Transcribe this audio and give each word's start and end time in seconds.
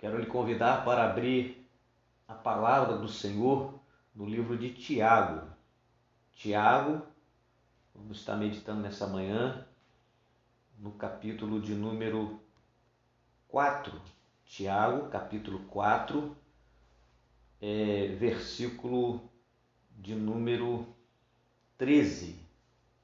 Quero 0.00 0.18
lhe 0.18 0.24
convidar 0.24 0.82
para 0.82 1.04
abrir 1.04 1.62
a 2.26 2.32
palavra 2.32 2.96
do 2.96 3.06
Senhor 3.06 3.78
no 4.14 4.24
livro 4.24 4.56
de 4.56 4.72
Tiago. 4.72 5.46
Tiago, 6.32 7.02
vamos 7.94 8.16
estar 8.16 8.34
meditando 8.34 8.80
nessa 8.80 9.06
manhã 9.06 9.66
no 10.78 10.92
capítulo 10.92 11.60
de 11.60 11.74
número 11.74 12.40
4. 13.48 13.92
Tiago, 14.46 15.10
capítulo 15.10 15.58
4, 15.68 16.34
é, 17.60 18.16
versículo 18.18 19.20
de 19.98 20.14
número 20.14 20.86
13. 21.76 22.36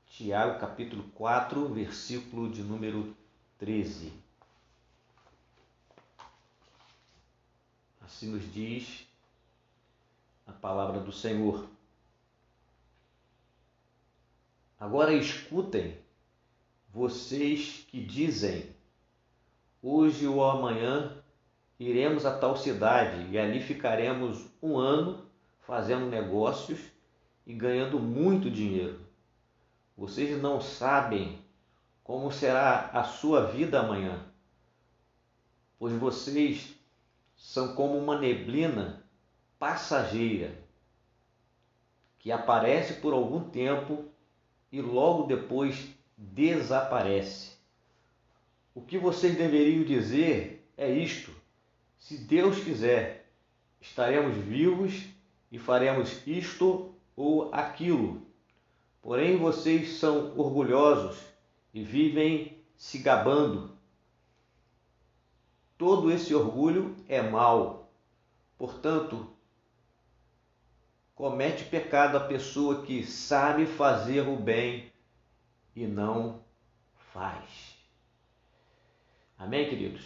Tiago, 0.06 0.58
capítulo 0.58 1.04
4, 1.14 1.68
versículo 1.68 2.48
de 2.48 2.62
número 2.62 3.14
13. 3.58 4.24
Assim 8.06 8.28
nos 8.28 8.52
diz 8.52 9.04
a 10.46 10.52
palavra 10.52 11.00
do 11.00 11.10
Senhor. 11.10 11.68
Agora 14.78 15.12
escutem, 15.12 15.98
vocês 16.88 17.84
que 17.88 18.00
dizem: 18.00 18.70
hoje 19.82 20.24
ou 20.24 20.44
amanhã 20.48 21.20
iremos 21.80 22.24
a 22.24 22.38
tal 22.38 22.56
cidade 22.56 23.28
e 23.32 23.36
ali 23.36 23.60
ficaremos 23.60 24.46
um 24.62 24.78
ano 24.78 25.26
fazendo 25.62 26.06
negócios 26.06 26.78
e 27.44 27.52
ganhando 27.52 27.98
muito 27.98 28.48
dinheiro. 28.48 29.00
Vocês 29.96 30.40
não 30.40 30.60
sabem 30.60 31.40
como 32.04 32.30
será 32.30 32.88
a 32.92 33.02
sua 33.02 33.46
vida 33.48 33.80
amanhã, 33.80 34.24
pois 35.76 35.92
vocês 35.94 36.75
são 37.46 37.76
como 37.76 37.96
uma 37.96 38.18
neblina 38.18 39.04
passageira 39.56 40.52
que 42.18 42.32
aparece 42.32 42.94
por 42.94 43.12
algum 43.12 43.48
tempo 43.48 44.04
e 44.72 44.80
logo 44.80 45.28
depois 45.28 45.86
desaparece. 46.16 47.52
O 48.74 48.82
que 48.82 48.98
vocês 48.98 49.38
deveriam 49.38 49.84
dizer 49.84 50.68
é 50.76 50.90
isto: 50.90 51.30
se 52.00 52.18
Deus 52.18 52.58
quiser, 52.58 53.30
estaremos 53.80 54.36
vivos 54.38 55.04
e 55.50 55.56
faremos 55.56 56.26
isto 56.26 56.92
ou 57.14 57.54
aquilo. 57.54 58.26
Porém, 59.00 59.36
vocês 59.36 60.00
são 60.00 60.36
orgulhosos 60.36 61.16
e 61.72 61.80
vivem 61.84 62.58
se 62.76 62.98
gabando 62.98 63.75
Todo 65.86 66.10
esse 66.10 66.34
orgulho 66.34 66.96
é 67.06 67.22
mal. 67.22 67.88
Portanto, 68.58 69.30
comete 71.14 71.62
pecado 71.62 72.16
a 72.16 72.24
pessoa 72.26 72.84
que 72.84 73.06
sabe 73.06 73.66
fazer 73.66 74.26
o 74.26 74.34
bem 74.34 74.90
e 75.76 75.86
não 75.86 76.42
faz. 77.12 77.78
Amém, 79.38 79.70
queridos? 79.70 80.04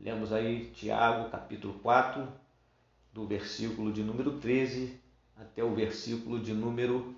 Lemos 0.00 0.32
aí 0.32 0.72
Tiago, 0.72 1.30
capítulo 1.30 1.78
4, 1.78 2.26
do 3.12 3.24
versículo 3.24 3.92
de 3.92 4.02
número 4.02 4.40
13 4.40 5.00
até 5.36 5.62
o 5.62 5.76
versículo 5.76 6.40
de 6.40 6.52
número 6.52 7.14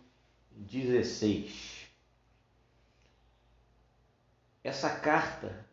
16. 0.50 1.88
Essa 4.62 4.90
carta 5.00 5.65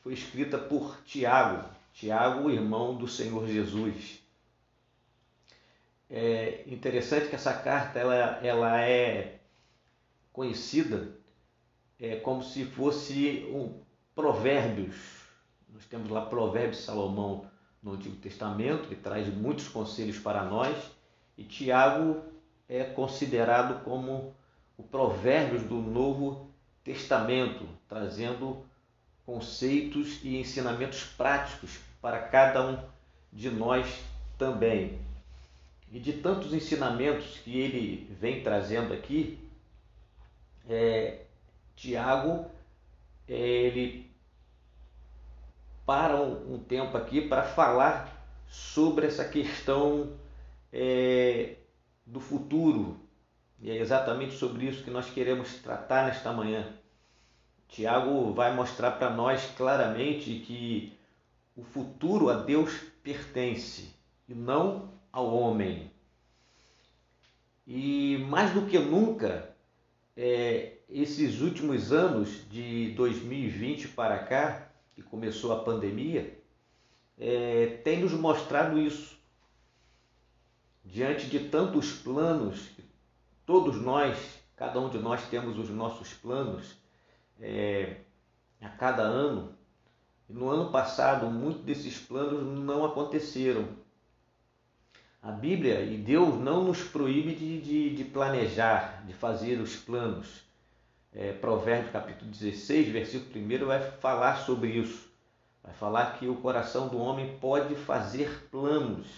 foi 0.00 0.14
escrita 0.14 0.58
por 0.58 1.02
Tiago, 1.04 1.68
Tiago, 1.92 2.48
o 2.48 2.50
irmão 2.50 2.96
do 2.96 3.06
Senhor 3.06 3.46
Jesus. 3.46 4.20
É 6.08 6.64
interessante 6.66 7.28
que 7.28 7.34
essa 7.36 7.52
carta 7.52 7.98
ela, 7.98 8.40
ela 8.42 8.80
é 8.80 9.40
conhecida 10.32 11.16
é, 11.98 12.16
como 12.16 12.42
se 12.42 12.64
fosse 12.64 13.46
um 13.52 13.80
provérbios. 14.14 15.20
Nós 15.68 15.84
temos 15.84 16.08
lá 16.08 16.26
Provérbios 16.26 16.78
de 16.78 16.82
Salomão 16.82 17.48
no 17.82 17.92
Antigo 17.92 18.16
Testamento, 18.16 18.88
que 18.88 18.96
traz 18.96 19.28
muitos 19.28 19.68
conselhos 19.68 20.18
para 20.18 20.44
nós, 20.44 20.76
e 21.36 21.44
Tiago 21.44 22.22
é 22.68 22.84
considerado 22.84 23.84
como 23.84 24.34
o 24.76 24.82
Provérbios 24.82 25.62
do 25.62 25.76
Novo 25.76 26.50
Testamento, 26.82 27.68
trazendo 27.88 28.64
conceitos 29.24 30.20
e 30.22 30.36
ensinamentos 30.36 31.04
práticos 31.04 31.78
para 32.00 32.18
cada 32.20 32.66
um 32.66 32.78
de 33.32 33.50
nós 33.50 34.02
também. 34.38 34.98
E 35.92 35.98
de 35.98 36.14
tantos 36.14 36.52
ensinamentos 36.52 37.38
que 37.38 37.58
ele 37.58 38.08
vem 38.20 38.42
trazendo 38.42 38.92
aqui, 38.92 39.38
é, 40.68 41.22
Tiago, 41.74 42.50
é, 43.28 43.34
ele 43.34 44.10
para 45.84 46.16
um, 46.16 46.54
um 46.54 46.58
tempo 46.58 46.96
aqui 46.96 47.20
para 47.22 47.42
falar 47.42 48.16
sobre 48.46 49.06
essa 49.06 49.24
questão 49.24 50.12
é, 50.72 51.56
do 52.06 52.20
futuro. 52.20 53.00
E 53.60 53.70
é 53.70 53.76
exatamente 53.76 54.34
sobre 54.34 54.66
isso 54.66 54.84
que 54.84 54.90
nós 54.90 55.10
queremos 55.10 55.54
tratar 55.56 56.06
nesta 56.06 56.32
manhã. 56.32 56.72
Tiago 57.70 58.32
vai 58.32 58.52
mostrar 58.52 58.92
para 58.92 59.10
nós 59.10 59.46
claramente 59.56 60.40
que 60.40 60.92
o 61.56 61.62
futuro 61.62 62.28
a 62.28 62.34
Deus 62.34 62.72
pertence 63.02 63.94
e 64.28 64.34
não 64.34 64.92
ao 65.12 65.32
homem. 65.32 65.90
E 67.64 68.18
mais 68.28 68.52
do 68.52 68.66
que 68.66 68.76
nunca, 68.76 69.54
é, 70.16 70.78
esses 70.88 71.40
últimos 71.40 71.92
anos 71.92 72.48
de 72.50 72.90
2020 72.94 73.88
para 73.88 74.18
cá, 74.18 74.68
que 74.92 75.02
começou 75.02 75.52
a 75.52 75.62
pandemia, 75.62 76.36
é, 77.16 77.80
tem 77.84 78.00
nos 78.00 78.12
mostrado 78.12 78.80
isso. 78.80 79.16
Diante 80.84 81.26
de 81.26 81.38
tantos 81.38 81.92
planos, 81.92 82.68
todos 83.46 83.80
nós, 83.80 84.18
cada 84.56 84.80
um 84.80 84.88
de 84.90 84.98
nós 84.98 85.28
temos 85.28 85.56
os 85.56 85.70
nossos 85.70 86.12
planos, 86.12 86.79
é, 87.40 87.96
a 88.60 88.68
cada 88.68 89.02
ano. 89.02 89.54
No 90.28 90.48
ano 90.48 90.70
passado, 90.70 91.26
muitos 91.26 91.62
desses 91.62 91.98
planos 91.98 92.42
não 92.60 92.84
aconteceram. 92.84 93.68
A 95.22 95.30
Bíblia 95.30 95.82
e 95.82 95.96
Deus 95.96 96.40
não 96.40 96.64
nos 96.64 96.82
proíbe 96.82 97.34
de, 97.34 97.60
de, 97.60 97.96
de 97.96 98.04
planejar, 98.04 99.04
de 99.06 99.12
fazer 99.12 99.60
os 99.60 99.76
planos. 99.76 100.42
É, 101.12 101.32
Provérbios 101.32 101.92
capítulo 101.92 102.30
16, 102.30 102.88
versículo 102.88 103.44
1 103.44 103.66
vai 103.66 103.82
falar 103.82 104.36
sobre 104.36 104.68
isso. 104.68 105.10
Vai 105.62 105.74
falar 105.74 106.18
que 106.18 106.26
o 106.26 106.36
coração 106.36 106.88
do 106.88 106.98
homem 106.98 107.36
pode 107.38 107.74
fazer 107.74 108.48
planos, 108.50 109.08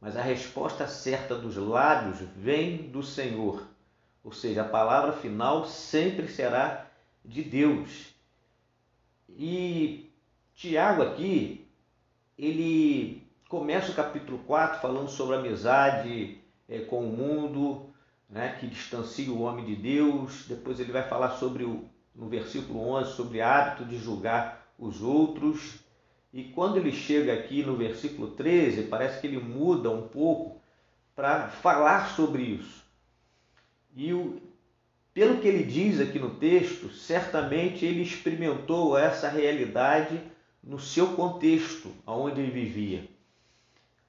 mas 0.00 0.16
a 0.16 0.22
resposta 0.22 0.86
certa 0.86 1.34
dos 1.34 1.56
lábios 1.56 2.20
vem 2.36 2.88
do 2.88 3.02
Senhor. 3.02 3.66
Ou 4.24 4.32
seja, 4.32 4.62
a 4.62 4.68
palavra 4.68 5.12
final 5.12 5.66
sempre 5.66 6.28
será 6.28 6.86
de 7.24 7.42
Deus. 7.42 8.14
E 9.28 10.10
Tiago 10.54 11.02
aqui, 11.02 11.66
ele 12.38 13.26
começa 13.48 13.92
o 13.92 13.94
capítulo 13.94 14.38
4 14.46 14.80
falando 14.80 15.08
sobre 15.08 15.36
a 15.36 15.38
amizade 15.38 16.38
é, 16.68 16.80
com 16.80 17.06
o 17.06 17.16
mundo, 17.16 17.90
né, 18.28 18.56
que 18.58 18.66
distancia 18.66 19.30
o 19.30 19.42
homem 19.42 19.64
de 19.64 19.76
Deus. 19.76 20.46
Depois 20.46 20.80
ele 20.80 20.92
vai 20.92 21.08
falar 21.08 21.30
sobre 21.32 21.64
o, 21.64 21.84
no 22.14 22.28
versículo 22.28 22.80
11 22.80 23.12
sobre 23.12 23.40
hábito 23.40 23.84
de 23.84 23.98
julgar 23.98 24.66
os 24.78 25.02
outros. 25.02 25.80
E 26.32 26.44
quando 26.44 26.78
ele 26.78 26.92
chega 26.92 27.34
aqui 27.34 27.62
no 27.62 27.76
versículo 27.76 28.30
13, 28.30 28.84
parece 28.84 29.20
que 29.20 29.26
ele 29.26 29.38
muda 29.38 29.90
um 29.90 30.08
pouco 30.08 30.60
para 31.14 31.48
falar 31.48 32.14
sobre 32.14 32.42
isso. 32.42 32.82
E 33.94 34.14
o, 34.14 34.40
pelo 35.14 35.38
que 35.38 35.48
ele 35.48 35.62
diz 35.62 36.00
aqui 36.00 36.18
no 36.18 36.30
texto, 36.36 36.88
certamente 36.90 37.84
ele 37.84 38.02
experimentou 38.02 38.96
essa 38.96 39.28
realidade 39.28 40.20
no 40.62 40.78
seu 40.78 41.08
contexto, 41.08 41.92
onde 42.06 42.40
ele 42.40 42.50
vivia. 42.50 43.04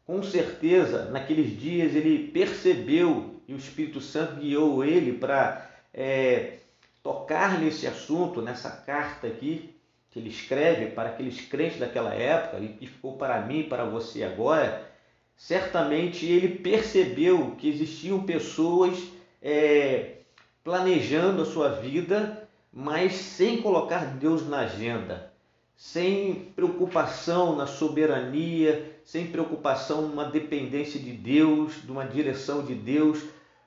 Com 0.05 0.21
certeza, 0.21 1.09
naqueles 1.11 1.59
dias 1.59 1.95
ele 1.95 2.27
percebeu 2.27 3.41
e 3.47 3.53
o 3.53 3.57
Espírito 3.57 4.00
Santo 4.00 4.35
guiou 4.35 4.83
ele 4.83 5.13
para 5.13 5.69
é, 5.94 6.57
tocar 7.01 7.59
nesse 7.59 7.85
assunto, 7.88 8.41
nessa 8.41 8.69
carta 8.71 9.27
aqui 9.27 9.73
que 10.09 10.19
ele 10.19 10.29
escreve 10.29 10.91
para 10.91 11.09
aqueles 11.09 11.41
crentes 11.41 11.79
daquela 11.79 12.13
época 12.13 12.59
e 12.59 12.69
que 12.69 12.85
ficou 12.85 13.17
para 13.17 13.41
mim 13.41 13.61
e 13.61 13.63
para 13.63 13.83
você 13.83 14.23
agora. 14.23 14.88
Certamente 15.35 16.25
ele 16.25 16.59
percebeu 16.59 17.55
que 17.57 17.67
existiam 17.67 18.23
pessoas 18.23 18.95
é, 19.41 20.17
planejando 20.63 21.42
a 21.42 21.45
sua 21.45 21.69
vida, 21.69 22.48
mas 22.71 23.13
sem 23.13 23.62
colocar 23.62 24.06
Deus 24.18 24.48
na 24.48 24.60
agenda, 24.60 25.31
sem 25.75 26.51
preocupação 26.56 27.56
na 27.56 27.68
soberania, 27.68 29.00
sem 29.04 29.27
preocupação 29.27 30.04
numa 30.04 30.25
dependência 30.25 31.00
de 31.00 31.12
Deus, 31.12 31.81
de 31.83 31.92
uma 31.92 32.06
direção 32.06 32.63
de 32.63 32.74
Deus 32.74 33.21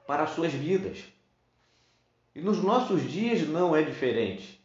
para 0.07 0.23
as 0.23 0.31
suas 0.31 0.53
vidas. 0.53 1.05
E 2.35 2.41
nos 2.41 2.63
nossos 2.63 3.03
dias 3.11 3.47
não 3.47 3.75
é 3.75 3.83
diferente. 3.83 4.61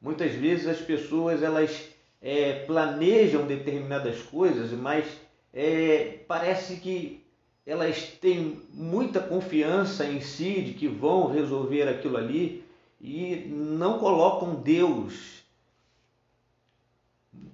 Muitas 0.00 0.32
vezes 0.32 0.66
as 0.66 0.78
pessoas 0.78 1.42
elas 1.42 1.88
é, 2.20 2.64
planejam 2.66 3.46
determinadas 3.46 4.22
coisas, 4.22 4.70
mas 4.72 5.06
é, 5.52 6.20
parece 6.28 6.76
que 6.76 7.25
elas 7.66 8.12
têm 8.20 8.62
muita 8.72 9.20
confiança 9.20 10.06
em 10.06 10.20
si 10.20 10.62
de 10.62 10.72
que 10.74 10.86
vão 10.86 11.32
resolver 11.32 11.88
aquilo 11.88 12.16
ali 12.16 12.64
e 13.00 13.44
não 13.50 13.98
colocam 13.98 14.54
Deus 14.54 15.44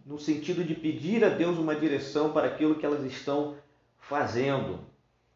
no 0.05 0.19
sentido 0.19 0.63
de 0.63 0.75
pedir 0.75 1.25
a 1.25 1.31
Deus 1.31 1.59
uma 1.59 1.75
direção 1.75 2.33
para 2.33 2.47
aquilo 2.47 2.75
que 2.75 2.85
elas 2.85 3.05
estão 3.05 3.57
fazendo. 3.99 4.81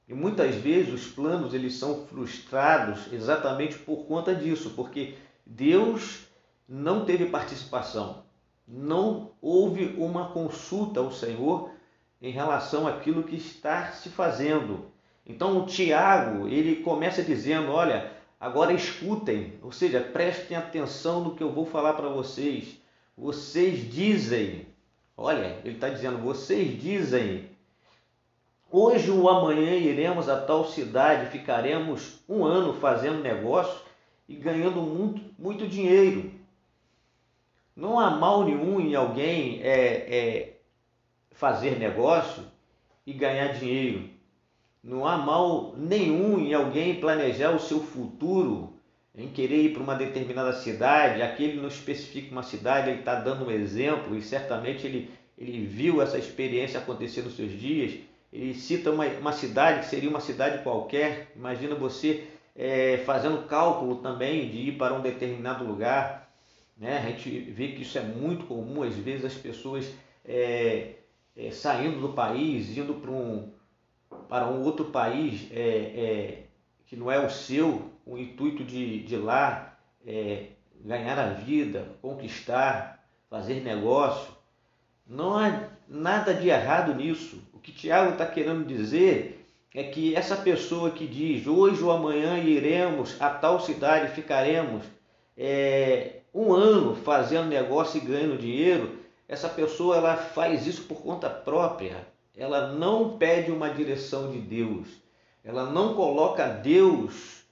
E 0.06 0.12
muitas 0.14 0.54
vezes 0.54 0.92
os 0.92 1.06
planos 1.10 1.54
eles 1.54 1.74
são 1.74 2.06
frustrados 2.06 3.12
exatamente 3.12 3.78
por 3.78 4.04
conta 4.04 4.34
disso, 4.34 4.74
porque 4.76 5.14
Deus 5.44 6.26
não 6.68 7.04
teve 7.04 7.26
participação, 7.26 8.24
não 8.68 9.32
houve 9.40 9.94
uma 9.96 10.28
consulta 10.28 11.00
ao 11.00 11.10
Senhor 11.10 11.70
em 12.20 12.30
relação 12.30 12.86
àquilo 12.86 13.22
que 13.22 13.36
está 13.36 13.92
se 13.92 14.08
fazendo. 14.08 14.86
Então 15.26 15.58
o 15.58 15.66
Tiago, 15.66 16.48
ele 16.48 16.76
começa 16.76 17.22
dizendo, 17.22 17.72
olha, 17.72 18.12
agora 18.40 18.72
escutem, 18.72 19.54
ou 19.62 19.72
seja, 19.72 20.00
prestem 20.00 20.56
atenção 20.56 21.22
no 21.22 21.34
que 21.34 21.42
eu 21.42 21.50
vou 21.50 21.66
falar 21.66 21.94
para 21.94 22.08
vocês. 22.08 22.80
Vocês 23.16 23.90
dizem, 23.92 24.66
olha, 25.16 25.58
ele 25.64 25.74
está 25.74 25.88
dizendo, 25.88 26.18
vocês 26.18 26.80
dizem, 26.80 27.48
hoje 28.70 29.10
ou 29.10 29.28
amanhã 29.28 29.74
iremos 29.74 30.28
a 30.28 30.40
tal 30.40 30.66
cidade, 30.66 31.30
ficaremos 31.30 32.20
um 32.28 32.44
ano 32.44 32.74
fazendo 32.74 33.22
negócio 33.22 33.80
e 34.28 34.34
ganhando 34.34 34.80
muito, 34.80 35.22
muito 35.38 35.66
dinheiro. 35.66 36.30
Não 37.74 37.98
há 37.98 38.10
mal 38.10 38.44
nenhum 38.44 38.80
em 38.80 38.94
alguém 38.94 39.60
é, 39.62 39.70
é, 39.70 40.55
fazer 41.36 41.78
negócio 41.78 42.42
e 43.06 43.12
ganhar 43.12 43.52
dinheiro. 43.52 44.10
Não 44.82 45.06
há 45.06 45.16
mal 45.16 45.74
nenhum 45.76 46.38
em 46.38 46.54
alguém 46.54 47.00
planejar 47.00 47.50
o 47.50 47.60
seu 47.60 47.80
futuro, 47.80 48.74
em 49.14 49.28
querer 49.28 49.62
ir 49.62 49.72
para 49.72 49.82
uma 49.82 49.94
determinada 49.94 50.52
cidade. 50.52 51.22
Aqui 51.22 51.44
ele 51.44 51.60
não 51.60 51.68
especifica 51.68 52.32
uma 52.32 52.42
cidade, 52.42 52.90
ele 52.90 53.00
está 53.00 53.14
dando 53.14 53.46
um 53.46 53.50
exemplo 53.50 54.16
e 54.16 54.22
certamente 54.22 54.86
ele, 54.86 55.10
ele 55.38 55.64
viu 55.64 56.02
essa 56.02 56.18
experiência 56.18 56.78
acontecer 56.78 57.22
nos 57.22 57.36
seus 57.36 57.52
dias. 57.52 57.98
Ele 58.32 58.54
cita 58.54 58.90
uma, 58.90 59.06
uma 59.06 59.32
cidade 59.32 59.80
que 59.80 59.86
seria 59.86 60.10
uma 60.10 60.20
cidade 60.20 60.62
qualquer. 60.62 61.32
Imagina 61.34 61.74
você 61.74 62.24
é, 62.54 62.98
fazendo 63.06 63.46
cálculo 63.46 63.96
também 63.96 64.48
de 64.50 64.68
ir 64.68 64.72
para 64.72 64.94
um 64.94 65.00
determinado 65.00 65.64
lugar 65.64 66.26
né? 66.76 66.98
A 66.98 67.10
gente 67.10 67.30
vê 67.30 67.68
que 67.68 67.82
isso 67.82 67.96
é 67.96 68.02
muito 68.02 68.44
comum, 68.46 68.82
às 68.82 68.94
vezes 68.94 69.24
as 69.24 69.34
pessoas 69.34 69.90
é, 70.24 70.95
é, 71.36 71.50
saindo 71.50 72.00
do 72.00 72.14
país, 72.14 72.76
indo 72.76 72.94
para 72.94 73.10
um, 73.10 73.50
para 74.28 74.48
um 74.48 74.62
outro 74.62 74.86
país 74.86 75.48
é, 75.52 75.58
é 75.60 76.42
que 76.86 76.96
não 76.96 77.10
é 77.10 77.18
o 77.18 77.28
seu, 77.28 77.90
o 78.06 78.16
intuito 78.16 78.64
de, 78.64 79.00
de 79.00 79.16
lá 79.16 79.76
é, 80.06 80.46
ganhar 80.84 81.18
a 81.18 81.28
vida, 81.30 81.88
conquistar, 82.00 83.04
fazer 83.28 83.60
negócio. 83.62 84.34
Não 85.06 85.36
há 85.36 85.68
nada 85.88 86.32
de 86.32 86.48
errado 86.48 86.94
nisso. 86.94 87.42
O 87.52 87.58
que 87.58 87.72
Tiago 87.72 88.12
está 88.12 88.26
querendo 88.26 88.64
dizer 88.64 89.44
é 89.74 89.84
que 89.84 90.14
essa 90.14 90.36
pessoa 90.36 90.90
que 90.90 91.06
diz 91.06 91.46
hoje 91.46 91.82
ou 91.82 91.90
amanhã 91.90 92.38
iremos 92.38 93.20
a 93.20 93.28
tal 93.28 93.60
cidade, 93.60 94.14
ficaremos, 94.14 94.84
é, 95.36 96.20
um 96.32 96.52
ano 96.52 96.94
fazendo 96.96 97.48
negócio 97.48 97.98
e 97.98 98.06
ganhando 98.06 98.38
dinheiro, 98.38 98.95
essa 99.28 99.48
pessoa 99.48 99.96
ela 99.96 100.16
faz 100.16 100.66
isso 100.66 100.82
por 100.82 101.02
conta 101.02 101.28
própria. 101.28 102.06
Ela 102.36 102.72
não 102.72 103.16
pede 103.16 103.50
uma 103.50 103.70
direção 103.70 104.30
de 104.30 104.38
Deus. 104.38 104.88
Ela 105.42 105.70
não 105.70 105.94
coloca 105.94 106.46
Deus 106.46 107.44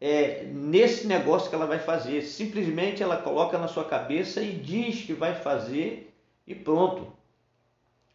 é, 0.00 0.44
nesse 0.44 1.06
negócio 1.06 1.48
que 1.48 1.54
ela 1.54 1.66
vai 1.66 1.78
fazer. 1.78 2.22
Simplesmente 2.22 3.02
ela 3.02 3.16
coloca 3.16 3.56
na 3.56 3.68
sua 3.68 3.84
cabeça 3.84 4.42
e 4.42 4.52
diz 4.52 5.02
que 5.04 5.12
vai 5.12 5.34
fazer 5.34 6.12
e 6.46 6.54
pronto. 6.54 7.06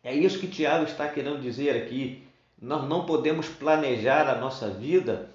É 0.04 0.13
isso 0.13 0.40
que 0.40 0.48
Tiago 0.48 0.86
está 0.86 1.08
querendo 1.08 1.42
dizer 1.42 1.75
aqui. 1.75 2.24
Nós 2.62 2.88
não 2.88 3.06
podemos 3.06 3.48
planejar 3.48 4.28
a 4.30 4.38
nossa 4.38 4.70
vida 4.70 5.30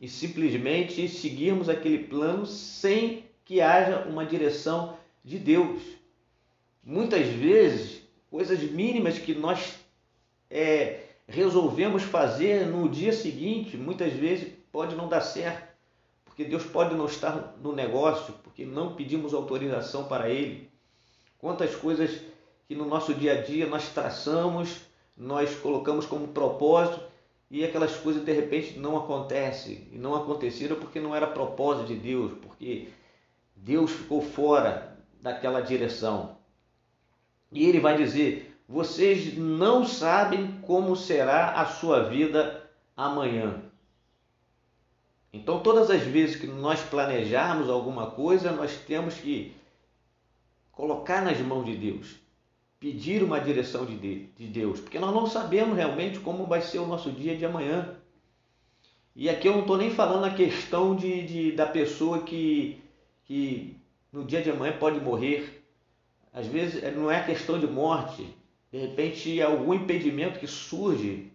e 0.00 0.08
simplesmente 0.08 1.08
seguirmos 1.08 1.68
aquele 1.68 2.04
plano 2.04 2.46
sem 2.46 3.24
que 3.44 3.60
haja 3.60 4.06
uma 4.08 4.24
direção 4.24 4.96
de 5.24 5.38
Deus. 5.38 5.82
Muitas 6.84 7.26
vezes, 7.26 8.02
coisas 8.30 8.60
mínimas 8.60 9.18
que 9.18 9.34
nós 9.34 9.74
é, 10.50 11.00
resolvemos 11.26 12.02
fazer 12.02 12.66
no 12.66 12.88
dia 12.90 13.12
seguinte, 13.12 13.76
muitas 13.76 14.12
vezes 14.12 14.52
pode 14.70 14.94
não 14.94 15.08
dar 15.08 15.22
certo, 15.22 15.66
porque 16.24 16.44
Deus 16.44 16.64
pode 16.64 16.94
não 16.94 17.06
estar 17.06 17.56
no 17.62 17.72
negócio, 17.72 18.34
porque 18.42 18.66
não 18.66 18.94
pedimos 18.94 19.32
autorização 19.32 20.04
para 20.04 20.28
Ele. 20.28 20.68
Quantas 21.38 21.74
coisas 21.74 22.20
que 22.68 22.74
no 22.74 22.84
nosso 22.84 23.14
dia 23.14 23.32
a 23.32 23.40
dia 23.40 23.66
nós 23.66 23.88
traçamos, 23.88 24.82
nós 25.16 25.54
colocamos 25.56 26.04
como 26.04 26.28
propósito 26.28 27.00
e 27.50 27.64
aquelas 27.64 27.96
coisas 27.96 28.24
de 28.24 28.32
repente 28.32 28.78
não 28.78 28.96
acontecem 28.96 29.88
e 29.92 29.96
não 29.96 30.14
aconteceram 30.14 30.76
porque 30.76 31.00
não 31.00 31.14
era 31.14 31.26
propósito 31.26 31.86
de 31.86 31.94
Deus, 31.94 32.32
porque 32.42 32.88
Deus 33.56 33.90
ficou 33.90 34.20
fora 34.20 34.98
daquela 35.22 35.60
direção. 35.60 36.43
E 37.54 37.64
ele 37.64 37.80
vai 37.80 37.96
dizer: 37.96 38.54
vocês 38.68 39.38
não 39.38 39.86
sabem 39.86 40.60
como 40.62 40.94
será 40.94 41.52
a 41.52 41.64
sua 41.64 42.02
vida 42.02 42.68
amanhã. 42.94 43.62
Então, 45.32 45.60
todas 45.60 45.90
as 45.90 46.02
vezes 46.02 46.36
que 46.36 46.46
nós 46.46 46.80
planejarmos 46.82 47.70
alguma 47.70 48.10
coisa, 48.10 48.52
nós 48.52 48.76
temos 48.86 49.14
que 49.14 49.54
colocar 50.70 51.22
nas 51.22 51.38
mãos 51.38 51.64
de 51.64 51.76
Deus, 51.76 52.16
pedir 52.78 53.22
uma 53.22 53.40
direção 53.40 53.86
de 53.86 53.96
Deus, 54.46 54.80
porque 54.80 54.98
nós 54.98 55.14
não 55.14 55.26
sabemos 55.26 55.76
realmente 55.76 56.20
como 56.20 56.46
vai 56.46 56.60
ser 56.60 56.78
o 56.78 56.86
nosso 56.86 57.10
dia 57.10 57.36
de 57.36 57.46
amanhã. 57.46 57.96
E 59.16 59.30
aqui 59.30 59.48
eu 59.48 59.52
não 59.52 59.60
estou 59.60 59.76
nem 59.76 59.90
falando 59.90 60.24
a 60.24 60.34
questão 60.34 60.94
de, 60.94 61.22
de, 61.26 61.52
da 61.52 61.66
pessoa 61.66 62.22
que 62.22 62.84
que 63.24 63.76
no 64.12 64.24
dia 64.24 64.42
de 64.42 64.50
amanhã 64.50 64.76
pode 64.78 65.00
morrer. 65.00 65.63
Às 66.34 66.48
vezes 66.48 66.82
eh, 66.82 66.90
não 66.90 67.08
é 67.08 67.22
questão 67.22 67.60
de 67.60 67.66
morte, 67.68 68.26
de 68.72 68.78
repente 68.78 69.40
é 69.40 69.44
algum 69.44 69.72
impedimento 69.72 70.40
que 70.40 70.48
surge, 70.48 71.30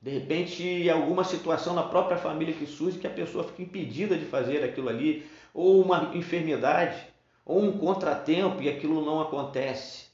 de 0.00 0.10
repente 0.10 0.88
é 0.88 0.92
alguma 0.92 1.24
situação 1.24 1.74
na 1.74 1.82
própria 1.82 2.16
família 2.16 2.54
que 2.54 2.64
surge 2.64 2.98
que 2.98 3.06
a 3.06 3.10
pessoa 3.10 3.42
fica 3.42 3.62
impedida 3.62 4.16
de 4.16 4.24
fazer 4.24 4.62
aquilo 4.62 4.88
ali, 4.88 5.26
ou 5.52 5.82
uma 5.82 6.12
enfermidade, 6.14 7.04
ou 7.44 7.60
um 7.60 7.76
contratempo 7.76 8.62
e 8.62 8.68
aquilo 8.68 9.04
não 9.04 9.20
acontece. 9.20 10.06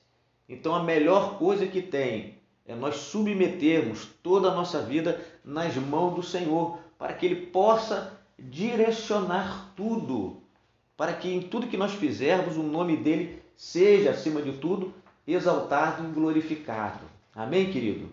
Então 0.48 0.74
a 0.74 0.82
melhor 0.82 1.38
coisa 1.38 1.66
que 1.66 1.82
tem 1.82 2.38
é 2.66 2.74
nós 2.74 2.96
submetermos 2.96 4.08
toda 4.22 4.48
a 4.48 4.54
nossa 4.54 4.80
vida 4.80 5.20
nas 5.44 5.74
mãos 5.76 6.14
do 6.14 6.22
Senhor, 6.22 6.78
para 6.98 7.12
que 7.12 7.26
Ele 7.26 7.46
possa 7.46 8.18
direcionar 8.38 9.72
tudo 9.76 10.42
para 10.98 11.12
que 11.12 11.32
em 11.32 11.40
tudo 11.40 11.68
que 11.68 11.76
nós 11.76 11.94
fizermos 11.94 12.56
o 12.56 12.62
nome 12.62 12.96
dele 12.96 13.40
seja, 13.58 14.12
acima 14.12 14.40
de 14.40 14.52
tudo, 14.52 14.94
exaltado 15.26 16.04
e 16.04 16.12
glorificado. 16.12 17.04
Amém, 17.34 17.70
querido? 17.70 18.08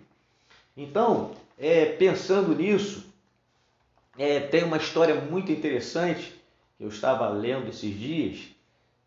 Então, 0.75 1.31
é, 1.57 1.85
pensando 1.85 2.53
nisso, 2.55 3.05
é, 4.17 4.39
tem 4.39 4.63
uma 4.63 4.77
história 4.77 5.15
muito 5.15 5.51
interessante 5.51 6.33
que 6.77 6.83
eu 6.83 6.89
estava 6.89 7.29
lendo 7.29 7.69
esses 7.69 7.97
dias, 7.97 8.47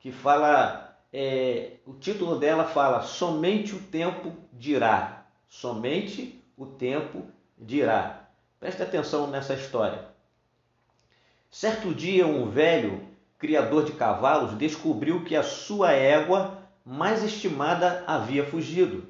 que 0.00 0.12
fala, 0.12 0.97
é, 1.12 1.73
o 1.85 1.92
título 1.95 2.38
dela 2.38 2.64
fala 2.64 3.02
Somente 3.02 3.75
o 3.75 3.80
tempo 3.80 4.33
dirá. 4.52 5.26
Somente 5.49 6.40
o 6.57 6.64
tempo 6.64 7.26
dirá. 7.59 8.28
Preste 8.61 8.83
atenção 8.83 9.26
nessa 9.26 9.54
história. 9.54 10.07
Certo 11.50 11.92
dia, 11.95 12.26
um 12.26 12.49
velho 12.49 13.08
criador 13.38 13.85
de 13.85 13.92
cavalos, 13.92 14.59
descobriu 14.59 15.25
que 15.25 15.37
a 15.37 15.42
sua 15.42 15.92
égua 15.92 16.59
mais 16.85 17.23
estimada 17.23 18.02
havia 18.07 18.45
fugido. 18.45 19.07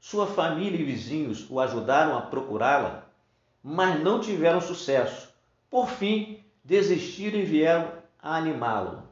Sua 0.00 0.26
família 0.26 0.80
e 0.80 0.84
vizinhos 0.84 1.48
o 1.50 1.60
ajudaram 1.60 2.16
a 2.16 2.22
procurá-la, 2.22 3.06
mas 3.62 4.00
não 4.02 4.20
tiveram 4.20 4.60
sucesso. 4.60 5.28
Por 5.70 5.88
fim, 5.88 6.42
desistiram 6.64 7.38
e 7.38 7.44
vieram 7.44 7.92
a 8.20 8.36
animá-lo. 8.36 9.02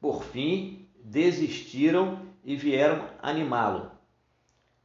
Por 0.00 0.24
fim, 0.24 0.86
desistiram 1.02 2.20
e 2.44 2.56
vieram 2.56 3.08
animá-lo. 3.22 3.90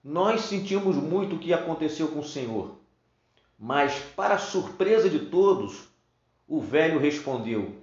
Nós 0.04 0.42
sentimos 0.42 0.96
muito 0.96 1.36
o 1.36 1.40
que 1.40 1.52
aconteceu 1.52 2.10
com 2.10 2.20
o 2.20 2.24
Senhor, 2.24 2.78
mas, 3.58 3.98
para 4.16 4.38
surpresa 4.38 5.10
de 5.10 5.20
todos, 5.28 5.88
o 6.48 6.60
velho 6.60 7.00
respondeu: 7.00 7.76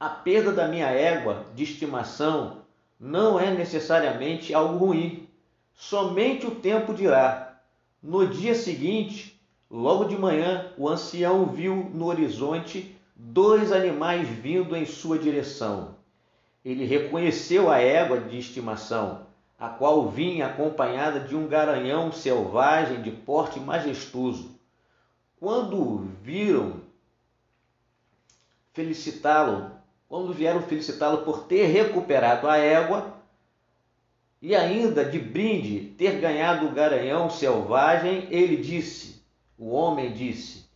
A 0.00 0.08
perda 0.08 0.52
da 0.52 0.66
minha 0.66 0.88
égua 0.88 1.46
de 1.54 1.64
estimação 1.64 2.62
não 2.98 3.38
é 3.38 3.50
necessariamente 3.50 4.54
algo 4.54 4.86
ruim. 4.86 5.28
Somente 5.74 6.46
o 6.46 6.54
tempo 6.54 6.94
dirá. 6.94 7.60
No 8.02 8.26
dia 8.26 8.54
seguinte, 8.54 9.40
logo 9.70 10.04
de 10.04 10.16
manhã, 10.16 10.70
o 10.76 10.88
ancião 10.88 11.46
viu 11.46 11.90
no 11.92 12.06
horizonte 12.06 12.94
dois 13.16 13.72
animais 13.72 14.28
vindo 14.28 14.76
em 14.76 14.86
sua 14.86 15.18
direção. 15.18 15.96
Ele 16.64 16.84
reconheceu 16.84 17.70
a 17.70 17.78
égua 17.78 18.20
de 18.20 18.38
estimação, 18.38 19.26
a 19.58 19.68
qual 19.68 20.08
vinha 20.08 20.46
acompanhada 20.46 21.20
de 21.20 21.36
um 21.36 21.46
garanhão 21.46 22.10
selvagem 22.12 23.02
de 23.02 23.10
porte 23.10 23.60
majestoso. 23.60 24.50
Quando 25.38 26.08
viram 26.22 26.83
felicitá-lo, 28.74 29.70
quando 30.08 30.34
vieram 30.34 30.60
felicitá-lo 30.60 31.18
por 31.18 31.44
ter 31.44 31.66
recuperado 31.66 32.48
a 32.48 32.58
égua 32.58 33.14
e 34.42 34.54
ainda 34.54 35.04
de 35.04 35.18
brinde 35.18 35.94
ter 35.96 36.20
ganhado 36.20 36.66
o 36.66 36.72
garanhão 36.72 37.30
selvagem, 37.30 38.26
ele 38.30 38.58
disse, 38.58 39.22
o 39.56 39.70
homem 39.70 40.12
disse, 40.12 40.68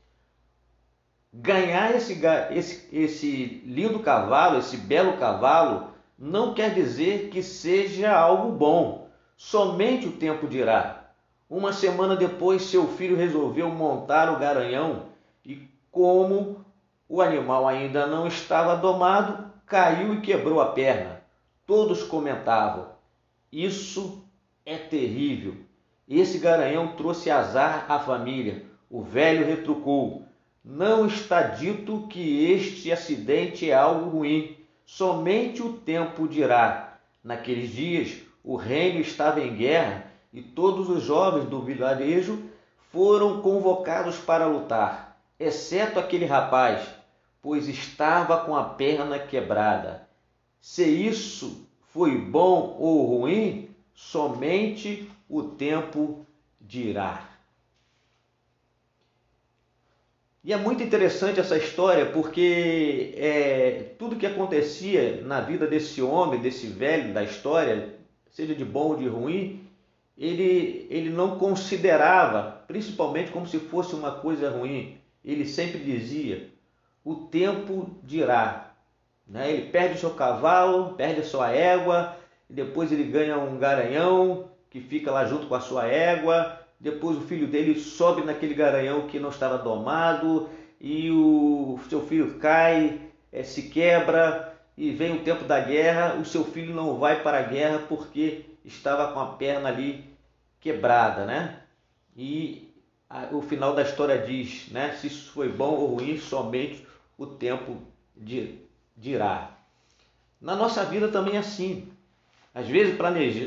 ganhar 1.33 1.95
esse, 1.95 2.19
esse, 2.51 2.89
esse 2.91 3.63
lindo 3.67 3.99
cavalo, 3.99 4.59
esse 4.59 4.77
belo 4.77 5.19
cavalo, 5.19 5.89
não 6.19 6.55
quer 6.55 6.73
dizer 6.73 7.29
que 7.29 7.43
seja 7.43 8.17
algo 8.17 8.53
bom. 8.53 9.09
Somente 9.37 10.09
o 10.09 10.13
tempo 10.13 10.49
dirá. 10.49 11.13
Uma 11.49 11.73
semana 11.73 12.17
depois, 12.17 12.63
seu 12.63 12.89
filho 12.89 13.17
resolveu 13.17 13.69
montar 13.69 14.33
o 14.33 14.39
garanhão 14.39 15.07
e, 15.45 15.69
como 15.91 16.65
o 17.09 17.23
animal 17.23 17.67
ainda 17.67 18.07
não 18.07 18.27
estava 18.27 18.77
domado, 18.77 19.51
caiu 19.65 20.15
e 20.15 20.21
quebrou 20.21 20.61
a 20.61 20.73
perna. 20.73 21.23
Todos 21.67 22.03
comentavam: 22.03 22.89
Isso 23.51 24.25
é 24.67 24.77
terrível. 24.77 25.57
Esse 26.09 26.39
garanhão 26.39 26.97
trouxe 26.97 27.31
azar 27.31 27.87
à 27.89 27.99
família. 27.99 28.65
O 28.91 29.03
velho 29.03 29.47
retrucou: 29.47 30.29
não 30.65 31.07
está 31.07 31.43
dito 31.43 32.07
que 32.09 32.53
este 32.53 32.93
acidente 32.93 33.71
é 33.71 33.75
algo 33.75 34.11
ruim, 34.11 34.57
somente 34.85 35.63
o 35.63 35.73
tempo 35.73 36.29
dirá. 36.29 36.99
Naqueles 37.25 37.71
dias, 37.71 38.19
o 38.45 38.55
reino 38.55 39.01
estava 39.01 39.41
em 39.41 39.55
guerra 39.55 40.05
e 40.31 40.43
todos 40.43 40.91
os 40.91 41.03
jovens 41.03 41.47
do 41.47 41.63
vilarejo 41.63 42.43
foram 42.93 43.41
convocados 43.41 44.19
para 44.19 44.47
lutar, 44.47 45.19
exceto 45.39 45.99
aquele 45.99 46.25
rapaz, 46.27 46.98
pois 47.43 47.69
estava 47.69 48.45
com 48.45 48.57
a 48.57 48.65
perna 48.65 49.19
quebrada. 49.19 50.09
Se 50.61 50.85
isso 50.85 51.67
foi 51.93 52.17
bom 52.19 52.77
ou 52.79 53.19
ruim, 53.19 53.71
somente 53.95 55.11
o 55.29 55.43
tempo 55.43 56.27
dirá. 56.61 57.29
E 60.45 60.53
é 60.53 60.57
muito 60.57 60.83
interessante 60.83 61.41
essa 61.41 61.59
história 61.59 62.07
porque 62.07 63.13
é, 63.17 63.95
tudo 63.99 64.17
que 64.17 64.27
acontecia 64.27 65.21
na 65.23 65.41
vida 65.41 65.67
desse 65.67 66.01
homem, 66.01 66.41
desse 66.41 66.67
velho 66.69 67.13
da 67.13 67.23
história, 67.23 67.95
seja 68.31 68.55
de 68.55 68.65
bom 68.65 68.89
ou 68.89 68.97
de 68.97 69.07
ruim, 69.09 69.61
ele, 70.17 70.87
ele 70.91 71.11
não 71.11 71.39
considerava, 71.39 72.65
principalmente 72.67 73.31
como 73.31 73.47
se 73.47 73.59
fosse 73.59 73.95
uma 73.95 74.13
coisa 74.13 74.51
ruim. 74.51 74.97
Ele 75.25 75.47
sempre 75.47 75.81
dizia: 75.81 76.49
o 77.09 77.15
tempo 77.15 77.89
dirá. 78.03 78.73
Né? 79.27 79.51
Ele 79.51 79.71
perde 79.71 79.95
o 79.95 79.99
seu 79.99 80.11
cavalo, 80.11 80.95
perde 80.95 81.21
a 81.21 81.25
sua 81.25 81.51
égua, 81.51 82.15
e 82.51 82.53
depois 82.53 82.93
ele 82.93 83.05
ganha 83.05 83.39
um 83.39 83.57
garanhão 83.59 84.51
que 84.69 84.79
fica 84.79 85.11
lá 85.11 85.25
junto 85.25 85.47
com 85.47 85.55
a 85.55 85.61
sua 85.61 85.87
égua, 85.87 86.61
depois 86.79 87.17
o 87.17 87.23
filho 87.23 87.47
dele 87.47 87.81
sobe 87.81 88.23
naquele 88.23 88.53
garanhão 88.53 89.07
que 89.07 89.19
não 89.19 89.31
estava 89.31 89.57
domado 89.57 90.51
e 90.79 91.11
o 91.11 91.81
seu 91.89 92.07
filho 92.07 92.39
cai, 92.39 93.01
é, 93.33 93.43
se 93.43 93.63
quebra 93.63 94.55
e 94.77 94.91
vem 94.91 95.17
o 95.17 95.25
tempo 95.25 95.45
da 95.45 95.61
guerra, 95.61 96.17
o 96.21 96.27
seu 96.27 96.45
filho 96.45 96.75
não 96.75 96.99
vai 96.99 97.23
para 97.23 97.39
a 97.39 97.43
guerra 97.43 97.85
porque 97.89 98.45
estava 98.65 99.13
com 99.13 99.21
a 99.21 99.27
perna 99.33 99.71
ali 99.71 100.05
quebrada, 100.61 101.25
né? 101.25 101.61
E 102.15 102.69
o 103.33 103.41
final 103.41 103.75
da 103.75 103.83
história 103.83 104.19
diz, 104.19 104.69
né? 104.71 104.93
Se 104.93 105.07
isso 105.07 105.33
foi 105.33 105.49
bom 105.49 105.75
ou 105.75 105.95
ruim, 105.95 106.19
somente 106.19 106.87
o 107.19 107.27
tempo 107.27 107.83
dirá. 108.97 109.51
Na 110.41 110.55
nossa 110.55 110.85
vida 110.85 111.09
também 111.09 111.35
é 111.35 111.39
assim. 111.39 111.89
Às 112.55 112.69
vezes 112.69 112.97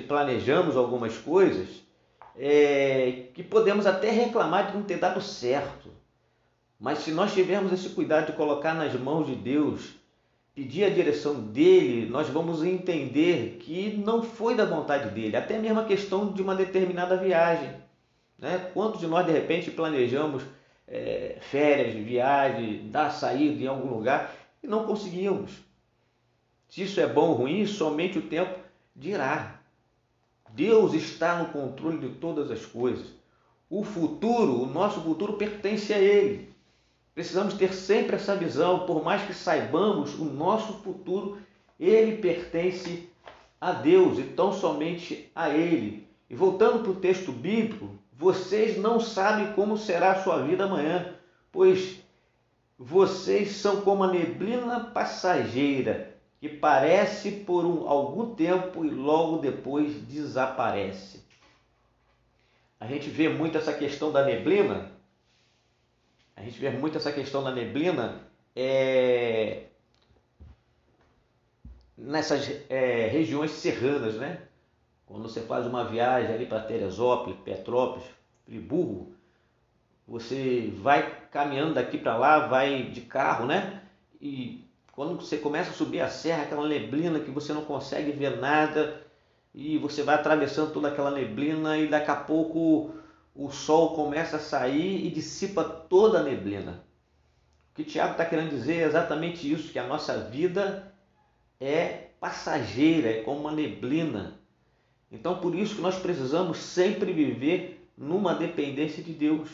planejamos 0.08 0.76
algumas 0.76 1.18
coisas 1.18 1.82
é, 2.38 3.28
que 3.34 3.42
podemos 3.42 3.88
até 3.88 4.12
reclamar 4.12 4.68
de 4.68 4.78
não 4.78 4.84
ter 4.84 4.98
dado 4.98 5.22
certo. 5.22 5.90
Mas 6.78 7.00
se 7.00 7.12
nós 7.12 7.34
tivermos 7.34 7.72
esse 7.72 7.90
cuidado 7.90 8.28
de 8.28 8.34
colocar 8.34 8.74
nas 8.74 8.94
mãos 8.94 9.28
de 9.28 9.36
Deus, 9.36 9.94
pedir 10.54 10.84
a 10.84 10.90
direção 10.90 11.36
dele, 11.40 12.10
nós 12.10 12.28
vamos 12.28 12.64
entender 12.64 13.58
que 13.62 13.96
não 13.98 14.22
foi 14.22 14.56
da 14.56 14.66
vontade 14.66 15.10
dele. 15.12 15.38
Até 15.38 15.58
mesmo 15.58 15.80
a 15.80 15.86
questão 15.86 16.32
de 16.34 16.42
uma 16.42 16.56
determinada 16.56 17.16
viagem. 17.16 17.74
Né? 18.38 18.58
Quantos 18.74 19.00
de 19.00 19.08
nós 19.08 19.26
de 19.26 19.32
repente 19.32 19.72
planejamos 19.72 20.44
é, 20.92 21.38
férias, 21.40 21.96
viagem, 21.96 22.90
dar 22.92 23.10
saída 23.10 23.64
em 23.64 23.68
algum 23.68 23.90
lugar 23.90 24.36
e 24.62 24.68
não 24.68 24.86
conseguimos? 24.86 25.52
Se 26.68 26.84
isso 26.84 27.00
é 27.00 27.08
bom 27.08 27.30
ou 27.30 27.36
ruim, 27.36 27.66
somente 27.66 28.20
o 28.20 28.28
tempo 28.28 28.60
dirá. 28.96 29.60
Deus 30.52 30.94
está 30.94 31.38
no 31.38 31.50
controle 31.50 31.98
de 31.98 32.16
todas 32.16 32.52
as 32.52 32.66
coisas. 32.66 33.08
O 33.70 33.84
futuro, 33.84 34.62
o 34.62 34.66
nosso 34.66 35.02
futuro 35.02 35.34
pertence 35.34 35.94
a 35.94 35.98
Ele. 35.98 36.52
Precisamos 37.16 37.54
ter 37.54 37.74
sempre 37.74 38.18
essa 38.18 38.36
visão, 38.36 38.86
por 38.86 39.04
mais 39.04 39.22
que 39.24 39.34
saibamos 39.34 40.18
o 40.20 40.26
nosso 40.26 40.74
futuro, 40.82 41.40
ele 41.80 42.18
pertence 42.18 43.10
a 43.60 43.72
Deus 43.72 44.18
e 44.20 44.24
tão 44.24 44.54
somente 44.54 45.30
a 45.36 45.50
Ele. 45.50 46.08
E 46.30 46.36
voltando 46.36 46.84
para 46.84 46.92
o 46.92 46.96
texto 46.96 47.32
bíblico, 47.32 47.90
vocês 48.22 48.78
não 48.78 49.00
sabem 49.00 49.52
como 49.54 49.76
será 49.76 50.12
a 50.12 50.24
sua 50.24 50.44
vida 50.44 50.66
amanhã, 50.66 51.16
pois 51.52 52.00
vocês 52.78 53.54
são 53.54 53.82
como 53.82 54.04
a 54.04 54.12
neblina 54.14 54.80
passageira 54.80 56.16
que 56.40 56.48
parece 56.48 57.32
por 57.32 57.66
um, 57.66 57.90
algum 57.90 58.36
tempo 58.36 58.86
e 58.86 58.92
logo 58.92 59.40
depois 59.40 60.00
desaparece. 60.06 61.26
A 62.80 62.86
gente 62.86 63.10
vê 63.10 63.28
muito 63.28 63.58
essa 63.58 63.74
questão 63.74 64.12
da 64.12 64.24
neblina, 64.24 64.92
a 66.36 66.44
gente 66.44 66.60
vê 66.60 66.70
muito 66.70 66.98
essa 66.98 67.12
questão 67.12 67.44
da 67.44 67.52
neblina 67.52 68.22
é, 68.56 69.64
nessas 71.98 72.48
é, 72.70 73.08
regiões 73.08 73.50
serranas, 73.50 74.14
né? 74.14 74.44
Quando 75.12 75.28
você 75.28 75.42
faz 75.42 75.68
uma 75.68 75.84
viagem 75.84 76.34
ali 76.34 76.46
para 76.46 76.62
Teresópolis, 76.62 77.38
Petrópolis, 77.44 78.06
Friburgo, 78.46 79.14
você 80.08 80.74
vai 80.78 81.28
caminhando 81.30 81.74
daqui 81.74 81.98
para 81.98 82.16
lá, 82.16 82.48
vai 82.48 82.84
de 82.84 83.02
carro, 83.02 83.46
né? 83.46 83.82
E 84.22 84.66
quando 84.94 85.20
você 85.20 85.38
começa 85.38 85.72
a 85.72 85.74
subir 85.74 86.00
a 86.00 86.08
serra, 86.08 86.44
aquela 86.44 86.66
neblina 86.66 87.20
que 87.20 87.30
você 87.30 87.52
não 87.52 87.66
consegue 87.66 88.14
ver 88.14 88.38
nada, 88.38 89.06
e 89.54 89.78
você 89.78 90.02
vai 90.02 90.16
atravessando 90.16 90.72
toda 90.72 90.88
aquela 90.88 91.12
neblina, 91.12 91.78
e 91.78 91.88
daqui 91.88 92.10
a 92.10 92.16
pouco 92.16 92.92
o 93.36 93.52
sol 93.52 93.94
começa 93.94 94.38
a 94.38 94.40
sair 94.40 95.06
e 95.06 95.12
dissipa 95.12 95.62
toda 95.62 96.20
a 96.20 96.24
neblina. 96.24 96.86
O 97.72 97.76
que 97.76 97.84
Tiago 97.84 98.14
está 98.14 98.26
querendo 98.26 98.50
dizer 98.50 98.76
é 98.78 98.86
exatamente 98.86 99.52
isso: 99.52 99.74
que 99.74 99.80
a 99.80 99.88
nossa 99.88 100.18
vida 100.30 100.94
é 101.60 102.12
passageira, 102.18 103.10
é 103.10 103.24
como 103.24 103.42
uma 103.42 103.52
neblina. 103.52 104.41
Então, 105.12 105.40
por 105.40 105.54
isso 105.54 105.76
que 105.76 105.82
nós 105.82 105.98
precisamos 105.98 106.58
sempre 106.58 107.12
viver 107.12 107.86
numa 107.98 108.34
dependência 108.34 109.04
de 109.04 109.12
Deus. 109.12 109.50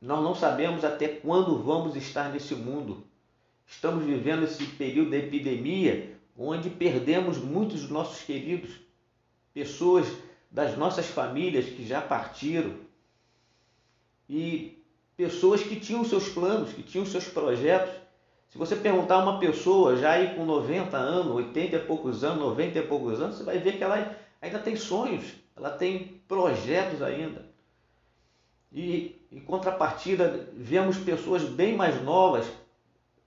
Nós 0.00 0.22
não 0.22 0.34
sabemos 0.34 0.84
até 0.84 1.06
quando 1.06 1.62
vamos 1.62 1.94
estar 1.94 2.32
nesse 2.32 2.54
mundo. 2.54 3.04
Estamos 3.66 4.04
vivendo 4.04 4.44
esse 4.44 4.64
período 4.64 5.10
da 5.10 5.18
epidemia 5.18 6.16
onde 6.36 6.70
perdemos 6.70 7.38
muitos 7.38 7.82
dos 7.82 7.90
nossos 7.90 8.22
queridos, 8.22 8.70
pessoas 9.52 10.06
das 10.50 10.76
nossas 10.76 11.06
famílias 11.06 11.66
que 11.66 11.86
já 11.86 12.00
partiram 12.00 12.74
e 14.28 14.82
pessoas 15.16 15.62
que 15.62 15.76
tinham 15.76 16.04
seus 16.04 16.28
planos, 16.28 16.72
que 16.72 16.82
tinham 16.82 17.06
seus 17.06 17.26
projetos, 17.26 17.94
Se 18.48 18.58
você 18.58 18.76
perguntar 18.76 19.14
a 19.14 19.22
uma 19.22 19.38
pessoa 19.38 19.96
já 19.96 20.10
aí 20.12 20.34
com 20.34 20.44
90 20.44 20.94
anos, 20.94 21.34
80 21.34 21.76
e 21.76 21.78
poucos 21.86 22.22
anos, 22.22 22.38
90 22.38 22.78
e 22.78 22.86
poucos 22.86 23.18
anos, 23.18 23.36
você 23.36 23.44
vai 23.44 23.58
ver 23.58 23.78
que 23.78 23.84
ela 23.84 24.14
ainda 24.42 24.58
tem 24.58 24.74
sonhos, 24.76 25.24
ela 25.56 25.70
tem 25.70 26.20
projetos 26.26 27.00
ainda. 27.00 27.46
E 28.72 29.22
em 29.30 29.38
contrapartida, 29.40 30.50
vemos 30.54 30.98
pessoas 30.98 31.44
bem 31.44 31.76
mais 31.76 32.02
novas 32.02 32.46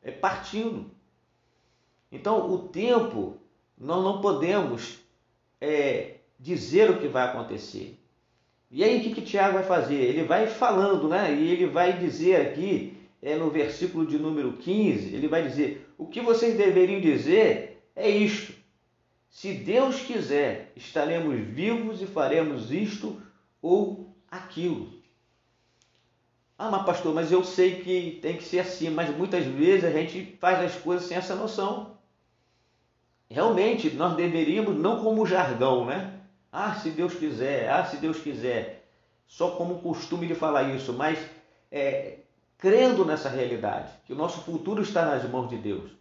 é, 0.04 0.12
partindo. 0.12 0.92
Então, 2.12 2.52
o 2.52 2.68
tempo, 2.68 3.38
nós 3.78 4.04
não 4.04 4.22
podemos 4.22 5.00
é, 5.62 6.18
dizer 6.40 6.90
o 6.90 7.00
que 7.00 7.08
vai 7.08 7.24
acontecer. 7.24 8.00
E 8.70 8.84
aí, 8.84 9.00
o 9.00 9.04
que, 9.04 9.16
que 9.16 9.22
Tiago 9.22 9.54
vai 9.54 9.64
fazer? 9.64 9.96
Ele 9.96 10.24
vai 10.24 10.48
falando, 10.48 11.08
né? 11.08 11.34
E 11.34 11.52
ele 11.52 11.68
vai 11.68 11.98
dizer 11.98 12.42
aqui, 12.42 12.98
é, 13.22 13.36
no 13.36 13.50
versículo 13.50 14.06
de 14.06 14.18
número 14.18 14.54
15, 14.54 15.14
ele 15.14 15.28
vai 15.28 15.48
dizer: 15.48 15.88
O 15.98 16.08
que 16.08 16.22
vocês 16.22 16.58
deveriam 16.58 17.00
dizer 17.00 17.84
é 17.96 18.10
isto. 18.10 18.55
Se 19.36 19.54
Deus 19.54 20.00
quiser, 20.00 20.72
estaremos 20.78 21.38
vivos 21.38 22.02
e 22.02 22.08
faremos 22.08 22.72
isto 22.72 23.22
ou 23.62 24.16
aquilo. 24.32 24.94
Ah, 26.58 26.72
mas 26.72 26.86
pastor, 26.86 27.14
mas 27.14 27.34
eu 27.34 27.44
sei 27.44 27.82
que 27.82 28.18
tem 28.22 28.38
que 28.38 28.46
ser 28.46 28.60
assim, 28.60 28.90
mas 28.90 29.10
muitas 29.10 29.44
vezes 29.44 29.84
a 29.84 29.92
gente 29.92 30.38
faz 30.40 30.64
as 30.64 30.82
coisas 30.82 31.06
sem 31.06 31.18
essa 31.18 31.36
noção. 31.36 31.98
Realmente, 33.30 33.90
nós 33.90 34.16
deveríamos, 34.16 34.74
não 34.78 35.04
como 35.04 35.26
jargão, 35.26 35.86
né? 35.86 36.18
Ah, 36.50 36.74
se 36.76 36.92
Deus 36.92 37.14
quiser, 37.14 37.70
ah, 37.70 37.84
se 37.84 37.98
Deus 37.98 38.18
quiser. 38.20 38.88
Só 39.28 39.52
como 39.52 39.82
costume 39.82 40.28
de 40.28 40.34
falar 40.34 40.74
isso, 40.74 40.94
mas 40.94 41.20
é, 41.70 42.20
crendo 42.58 43.04
nessa 43.04 43.28
realidade, 43.28 43.92
que 44.06 44.14
o 44.14 44.16
nosso 44.16 44.40
futuro 44.44 44.82
está 44.82 45.06
nas 45.06 45.30
mãos 45.30 45.50
de 45.50 45.58
Deus. 45.58 45.92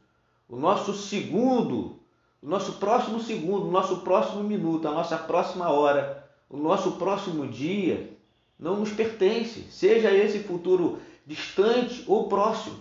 O 0.49 0.55
nosso 0.55 0.95
segundo, 0.95 2.04
o 2.45 2.47
nosso 2.47 2.75
próximo 2.75 3.19
segundo, 3.21 3.69
o 3.69 3.71
nosso 3.71 4.03
próximo 4.03 4.45
minuto, 4.45 4.87
a 4.87 4.91
nossa 4.91 5.17
próxima 5.17 5.71
hora, 5.71 6.29
o 6.51 6.59
nosso 6.59 6.93
próximo 6.93 7.49
dia 7.49 8.11
não 8.59 8.77
nos 8.77 8.93
pertence, 8.93 9.63
seja 9.71 10.13
esse 10.13 10.41
futuro 10.41 11.01
distante 11.27 12.05
ou 12.07 12.29
próximo. 12.29 12.77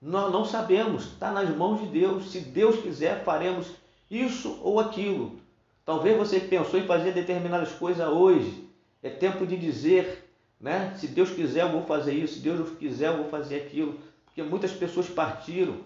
Nós 0.00 0.32
não 0.32 0.42
sabemos, 0.42 1.04
está 1.04 1.30
nas 1.30 1.54
mãos 1.54 1.80
de 1.80 1.86
Deus. 1.86 2.30
Se 2.30 2.40
Deus 2.40 2.80
quiser, 2.80 3.24
faremos 3.24 3.66
isso 4.10 4.58
ou 4.62 4.80
aquilo. 4.80 5.38
Talvez 5.84 6.16
você 6.16 6.40
pensou 6.40 6.80
em 6.80 6.86
fazer 6.86 7.12
determinadas 7.12 7.72
coisas 7.72 8.08
hoje. 8.08 8.70
É 9.02 9.10
tempo 9.10 9.46
de 9.46 9.56
dizer, 9.56 10.32
né? 10.58 10.94
Se 10.96 11.08
Deus 11.08 11.30
quiser, 11.30 11.64
eu 11.64 11.72
vou 11.72 11.82
fazer 11.82 12.14
isso. 12.14 12.34
Se 12.34 12.40
Deus 12.40 12.70
quiser, 12.78 13.08
eu 13.08 13.18
vou 13.18 13.28
fazer 13.28 13.56
aquilo. 13.56 13.98
Porque 14.24 14.42
muitas 14.42 14.72
pessoas 14.72 15.08
partiram 15.08 15.76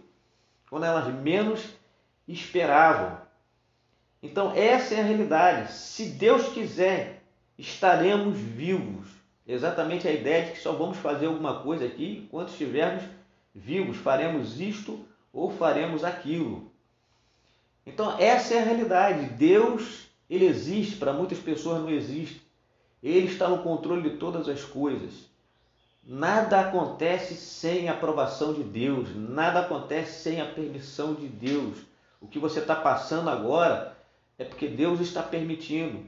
quando 0.68 0.84
elas 0.84 1.12
menos 1.12 1.81
esperavam. 2.26 3.18
Então, 4.22 4.52
essa 4.54 4.94
é 4.94 5.00
a 5.00 5.04
realidade. 5.04 5.72
Se 5.72 6.06
Deus 6.06 6.48
quiser, 6.48 7.22
estaremos 7.58 8.38
vivos. 8.38 9.08
Exatamente 9.46 10.06
a 10.06 10.12
ideia 10.12 10.46
de 10.46 10.52
que 10.52 10.60
só 10.60 10.72
vamos 10.72 10.98
fazer 10.98 11.26
alguma 11.26 11.62
coisa 11.62 11.84
aqui 11.84 12.22
enquanto 12.24 12.50
estivermos 12.50 13.02
vivos. 13.54 13.96
Faremos 13.96 14.60
isto 14.60 15.04
ou 15.32 15.50
faremos 15.50 16.04
aquilo. 16.04 16.70
Então, 17.84 18.16
essa 18.18 18.54
é 18.54 18.60
a 18.60 18.64
realidade. 18.64 19.26
Deus, 19.30 20.06
ele 20.30 20.46
existe, 20.46 20.96
para 20.96 21.12
muitas 21.12 21.38
pessoas 21.38 21.82
não 21.82 21.90
existe. 21.90 22.40
Ele 23.02 23.26
está 23.26 23.48
no 23.48 23.62
controle 23.62 24.08
de 24.08 24.16
todas 24.16 24.48
as 24.48 24.62
coisas. 24.62 25.32
Nada 26.04 26.60
acontece 26.60 27.34
sem 27.34 27.88
a 27.88 27.92
aprovação 27.92 28.52
de 28.52 28.64
Deus, 28.64 29.14
nada 29.14 29.60
acontece 29.60 30.22
sem 30.22 30.40
a 30.40 30.46
permissão 30.46 31.14
de 31.14 31.28
Deus. 31.28 31.78
O 32.22 32.28
que 32.28 32.38
você 32.38 32.60
está 32.60 32.76
passando 32.76 33.28
agora 33.28 33.96
é 34.38 34.44
porque 34.44 34.68
Deus 34.68 35.00
está 35.00 35.22
permitindo. 35.22 36.04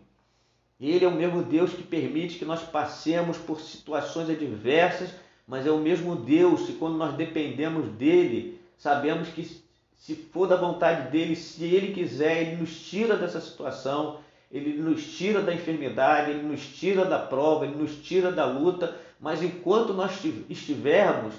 Ele 0.81 1.05
é 1.05 1.09
o 1.09 1.15
mesmo 1.15 1.43
Deus 1.43 1.73
que 1.73 1.83
permite 1.83 2.39
que 2.39 2.45
nós 2.45 2.63
passemos 2.63 3.37
por 3.37 3.61
situações 3.61 4.31
adversas, 4.31 5.11
mas 5.47 5.67
é 5.67 5.71
o 5.71 5.79
mesmo 5.79 6.15
Deus 6.15 6.67
que, 6.67 6.75
quando 6.75 6.97
nós 6.97 7.15
dependemos 7.15 7.89
dele, 7.89 8.61
sabemos 8.79 9.29
que, 9.29 9.63
se 9.97 10.15
for 10.15 10.47
da 10.47 10.57
vontade 10.57 11.11
dele, 11.11 11.35
se 11.35 11.65
ele 11.65 11.93
quiser, 11.93 12.43
ele 12.43 12.57
nos 12.57 12.89
tira 12.89 13.17
dessa 13.17 13.41
situação, 13.41 14.21
ele 14.51 14.81
nos 14.81 15.17
tira 15.17 15.41
da 15.43 15.53
enfermidade, 15.53 16.31
ele 16.31 16.43
nos 16.43 16.65
tira 16.65 17.05
da 17.05 17.19
prova, 17.19 17.67
ele 17.67 17.77
nos 17.77 17.97
tira 17.97 18.31
da 18.31 18.45
luta, 18.45 18.97
mas 19.19 19.43
enquanto 19.43 19.93
nós 19.93 20.13
estivermos, 20.49 21.35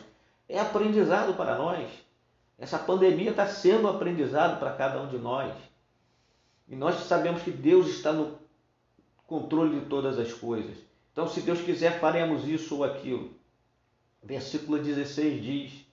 é 0.50 0.60
aprendizado 0.60 1.34
para 1.36 1.58
nós. 1.58 1.88
Essa 2.58 2.80
pandemia 2.80 3.32
está 3.32 3.48
sendo 3.48 3.88
aprendizado 3.88 4.60
para 4.60 4.74
cada 4.74 5.02
um 5.02 5.08
de 5.08 5.18
nós. 5.18 5.54
E 6.68 6.76
nós 6.76 6.96
sabemos 7.02 7.44
que 7.44 7.52
Deus 7.52 7.88
está 7.88 8.12
no 8.12 8.38
controle 9.28 9.80
de 9.80 9.86
todas 9.88 10.18
as 10.18 10.34
coisas. 10.34 10.78
Então, 11.12 11.28
se 11.28 11.42
Deus 11.42 11.62
quiser, 11.62 12.00
faremos 12.00 12.48
isso 12.48 12.78
ou 12.78 12.84
aquilo. 12.84 13.32
Versículo 14.24 14.82
16 14.82 15.44
diz: 15.44 15.86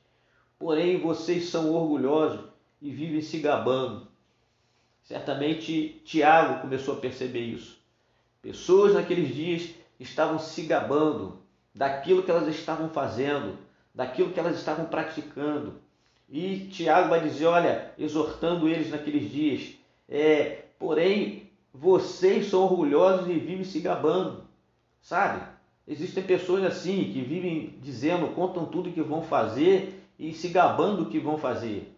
Porém, 0.59 1.01
vocês 1.01 1.48
são 1.48 1.72
orgulhosos 1.72 2.48
e 2.81 2.90
vivem 2.90 3.20
se 3.20 3.38
gabando. 3.38 4.09
Certamente 5.03 6.01
Tiago 6.05 6.61
começou 6.61 6.94
a 6.94 7.01
perceber 7.01 7.40
isso. 7.40 7.79
Pessoas 8.40 8.94
naqueles 8.94 9.35
dias 9.35 9.75
estavam 10.01 10.38
se 10.38 10.62
gabando 10.62 11.38
daquilo 11.75 12.22
que 12.22 12.31
elas 12.31 12.48
estavam 12.48 12.88
fazendo, 12.88 13.59
daquilo 13.94 14.33
que 14.33 14.40
elas 14.40 14.57
estavam 14.57 14.87
praticando. 14.87 15.81
E 16.33 16.66
Tiago 16.73 17.11
vai 17.11 17.21
dizer: 17.21 17.45
olha, 17.45 17.92
exortando 17.99 18.66
eles 18.66 18.90
naqueles 18.90 19.31
dias, 19.31 19.75
é, 20.09 20.62
porém 20.79 21.51
vocês 21.75 22.47
são 22.47 22.62
orgulhosos 22.62 23.29
e 23.29 23.35
vivem 23.35 23.64
se 23.64 23.81
gabando, 23.81 24.42
sabe? 25.03 25.42
Existem 25.87 26.23
pessoas 26.23 26.64
assim 26.64 27.12
que 27.12 27.21
vivem 27.21 27.75
dizendo, 27.83 28.35
contam 28.35 28.64
tudo 28.64 28.90
que 28.90 29.03
vão 29.03 29.23
fazer 29.23 30.03
e 30.18 30.33
se 30.33 30.49
gabando 30.49 31.05
do 31.05 31.11
que 31.11 31.18
vão 31.18 31.37
fazer, 31.37 31.95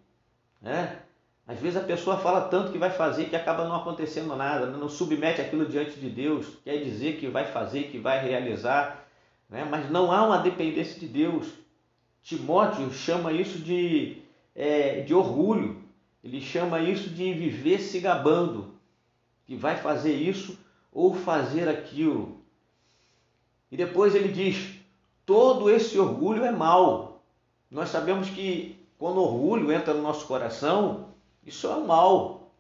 né? 0.61 0.99
Às 1.47 1.61
vezes 1.61 1.77
a 1.77 1.85
pessoa 1.85 2.16
fala 2.16 2.49
tanto 2.49 2.73
que 2.73 2.79
vai 2.79 2.90
fazer 2.90 3.27
que 3.27 3.37
acaba 3.37 3.68
não 3.68 3.77
acontecendo 3.77 4.35
nada, 4.35 4.66
não 4.66 4.88
submete 4.88 5.42
aquilo 5.42 5.66
diante 5.66 6.01
de 6.01 6.09
Deus, 6.09 6.47
quer 6.64 6.79
dizer 6.79 7.18
que 7.18 7.29
vai 7.29 7.44
fazer, 7.44 7.85
que 7.85 7.99
vai 7.99 8.27
realizar, 8.27 9.07
né? 9.49 9.64
mas 9.70 9.90
não 9.90 10.11
há 10.11 10.27
uma 10.27 10.38
dependência 10.38 10.99
de 10.99 11.07
Deus. 11.07 11.47
Timóteo 12.23 12.90
chama 12.94 13.31
isso 13.31 13.59
de, 13.59 14.23
é, 14.55 15.01
de 15.01 15.14
orgulho, 15.14 15.83
ele 16.23 16.40
chama 16.40 16.81
isso 16.81 17.11
de 17.11 17.33
viver 17.35 17.81
se 17.81 18.01
gabando 18.01 18.75
que 19.47 19.57
vai 19.57 19.77
fazer 19.77 20.14
isso 20.14 20.59
ou 20.93 21.14
fazer 21.14 21.69
aquilo. 21.69 22.38
E 23.71 23.77
depois 23.77 24.14
ele 24.14 24.29
diz: 24.29 24.79
todo 25.27 25.71
esse 25.71 25.99
orgulho 25.99 26.45
é 26.45 26.53
mal. 26.53 27.23
Nós 27.71 27.88
sabemos 27.88 28.31
que 28.31 28.79
quando 28.99 29.21
orgulho 29.21 29.73
entra 29.73 29.93
no 29.93 30.03
nosso 30.03 30.27
coração, 30.27 31.09
isso 31.45 31.67
é 31.69 31.77
mal. 31.77 32.53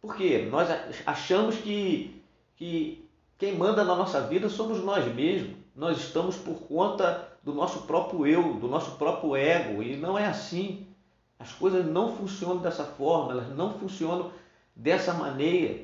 Por 0.00 0.16
quê? 0.16 0.46
Nós 0.50 0.68
achamos 1.06 1.56
que, 1.56 2.22
que 2.56 3.08
quem 3.38 3.56
manda 3.56 3.82
na 3.82 3.94
nossa 3.94 4.20
vida 4.20 4.48
somos 4.48 4.82
nós 4.82 5.04
mesmos. 5.14 5.56
Nós 5.74 5.98
estamos 5.98 6.36
por 6.36 6.54
conta 6.68 7.28
do 7.42 7.54
nosso 7.54 7.82
próprio 7.82 8.26
eu, 8.26 8.54
do 8.54 8.68
nosso 8.68 8.92
próprio 8.92 9.34
ego. 9.34 9.82
E 9.82 9.96
não 9.96 10.18
é 10.18 10.26
assim. 10.26 10.86
As 11.42 11.52
coisas 11.52 11.84
não 11.84 12.16
funcionam 12.16 12.58
dessa 12.58 12.84
forma, 12.84 13.32
elas 13.32 13.48
não 13.56 13.76
funcionam 13.76 14.30
dessa 14.76 15.12
maneira. 15.12 15.80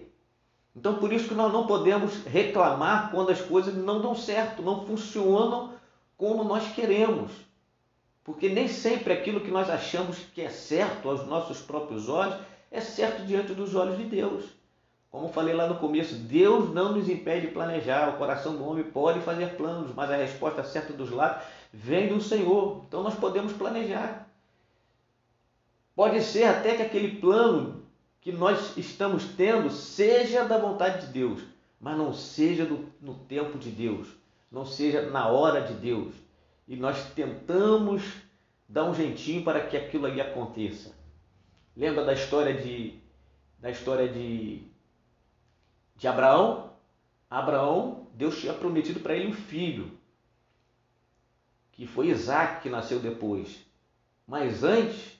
Então, 0.76 0.94
por 0.94 1.12
isso 1.12 1.26
que 1.26 1.34
nós 1.34 1.52
não 1.52 1.66
podemos 1.66 2.24
reclamar 2.24 3.10
quando 3.10 3.30
as 3.30 3.40
coisas 3.40 3.74
não 3.74 4.00
dão 4.00 4.14
certo, 4.14 4.62
não 4.62 4.86
funcionam 4.86 5.72
como 6.16 6.44
nós 6.44 6.72
queremos. 6.72 7.32
Porque 8.22 8.48
nem 8.48 8.68
sempre 8.68 9.12
aquilo 9.12 9.40
que 9.40 9.50
nós 9.50 9.68
achamos 9.68 10.18
que 10.32 10.42
é 10.42 10.48
certo 10.48 11.10
aos 11.10 11.26
nossos 11.26 11.58
próprios 11.58 12.08
olhos 12.08 12.36
é 12.70 12.80
certo 12.80 13.26
diante 13.26 13.52
dos 13.52 13.74
olhos 13.74 13.98
de 13.98 14.04
Deus. 14.04 14.44
Como 15.10 15.32
falei 15.32 15.54
lá 15.54 15.66
no 15.66 15.78
começo, 15.78 16.14
Deus 16.14 16.72
não 16.72 16.92
nos 16.92 17.08
impede 17.08 17.48
de 17.48 17.52
planejar. 17.52 18.10
O 18.10 18.18
coração 18.18 18.54
do 18.54 18.64
homem 18.64 18.84
pode 18.84 19.18
fazer 19.22 19.56
planos, 19.56 19.92
mas 19.92 20.08
a 20.08 20.16
resposta 20.16 20.62
certa 20.62 20.92
dos 20.92 21.10
lados 21.10 21.42
vem 21.72 22.06
do 22.06 22.20
Senhor. 22.20 22.84
Então 22.86 23.02
nós 23.02 23.16
podemos 23.16 23.52
planejar. 23.54 24.27
Pode 25.98 26.22
ser 26.22 26.44
até 26.44 26.76
que 26.76 26.82
aquele 26.82 27.16
plano 27.16 27.84
que 28.20 28.30
nós 28.30 28.76
estamos 28.76 29.24
tendo 29.34 29.68
seja 29.68 30.44
da 30.44 30.56
vontade 30.56 31.06
de 31.06 31.12
Deus, 31.12 31.42
mas 31.80 31.98
não 31.98 32.12
seja 32.12 32.64
do, 32.64 32.88
no 33.00 33.14
tempo 33.14 33.58
de 33.58 33.68
Deus, 33.68 34.06
não 34.48 34.64
seja 34.64 35.10
na 35.10 35.26
hora 35.26 35.60
de 35.60 35.74
Deus. 35.74 36.14
E 36.68 36.76
nós 36.76 37.10
tentamos 37.14 38.04
dar 38.68 38.84
um 38.84 38.94
jeitinho 38.94 39.42
para 39.42 39.66
que 39.66 39.76
aquilo 39.76 40.06
ali 40.06 40.20
aconteça. 40.20 40.94
Lembra 41.76 42.04
da 42.04 42.12
história 42.12 42.54
de 42.54 43.00
da 43.58 43.68
história 43.68 44.08
de 44.08 44.62
de 45.96 46.06
Abraão? 46.06 46.74
Abraão, 47.28 48.06
Deus 48.14 48.38
tinha 48.38 48.54
prometido 48.54 49.00
para 49.00 49.16
ele 49.16 49.26
um 49.26 49.34
filho, 49.34 49.98
que 51.72 51.88
foi 51.88 52.06
Isaac 52.06 52.62
que 52.62 52.70
nasceu 52.70 53.00
depois. 53.00 53.66
Mas 54.28 54.62
antes, 54.62 55.17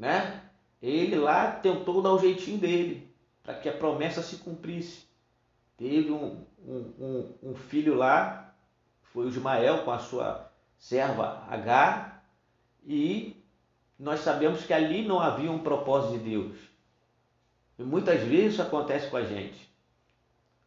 né? 0.00 0.40
Ele 0.82 1.16
lá 1.16 1.52
tentou 1.52 2.00
dar 2.00 2.14
o 2.14 2.18
jeitinho 2.18 2.58
dele 2.58 3.06
para 3.42 3.54
que 3.54 3.68
a 3.68 3.76
promessa 3.76 4.22
se 4.22 4.36
cumprisse. 4.36 5.04
Teve 5.76 6.10
um, 6.10 6.42
um, 6.66 6.94
um, 6.98 7.34
um 7.50 7.54
filho 7.54 7.94
lá, 7.94 8.54
foi 9.12 9.26
o 9.26 9.28
Ismael 9.28 9.84
com 9.84 9.90
a 9.90 9.98
sua 9.98 10.50
serva 10.78 11.44
Agar, 11.48 12.24
e 12.86 13.36
nós 13.98 14.20
sabemos 14.20 14.64
que 14.64 14.72
ali 14.72 15.06
não 15.06 15.20
havia 15.20 15.50
um 15.50 15.58
propósito 15.58 16.18
de 16.18 16.30
Deus. 16.30 16.56
E 17.78 17.82
muitas 17.82 18.22
vezes 18.22 18.54
isso 18.54 18.62
acontece 18.62 19.10
com 19.10 19.18
a 19.18 19.24
gente. 19.24 19.70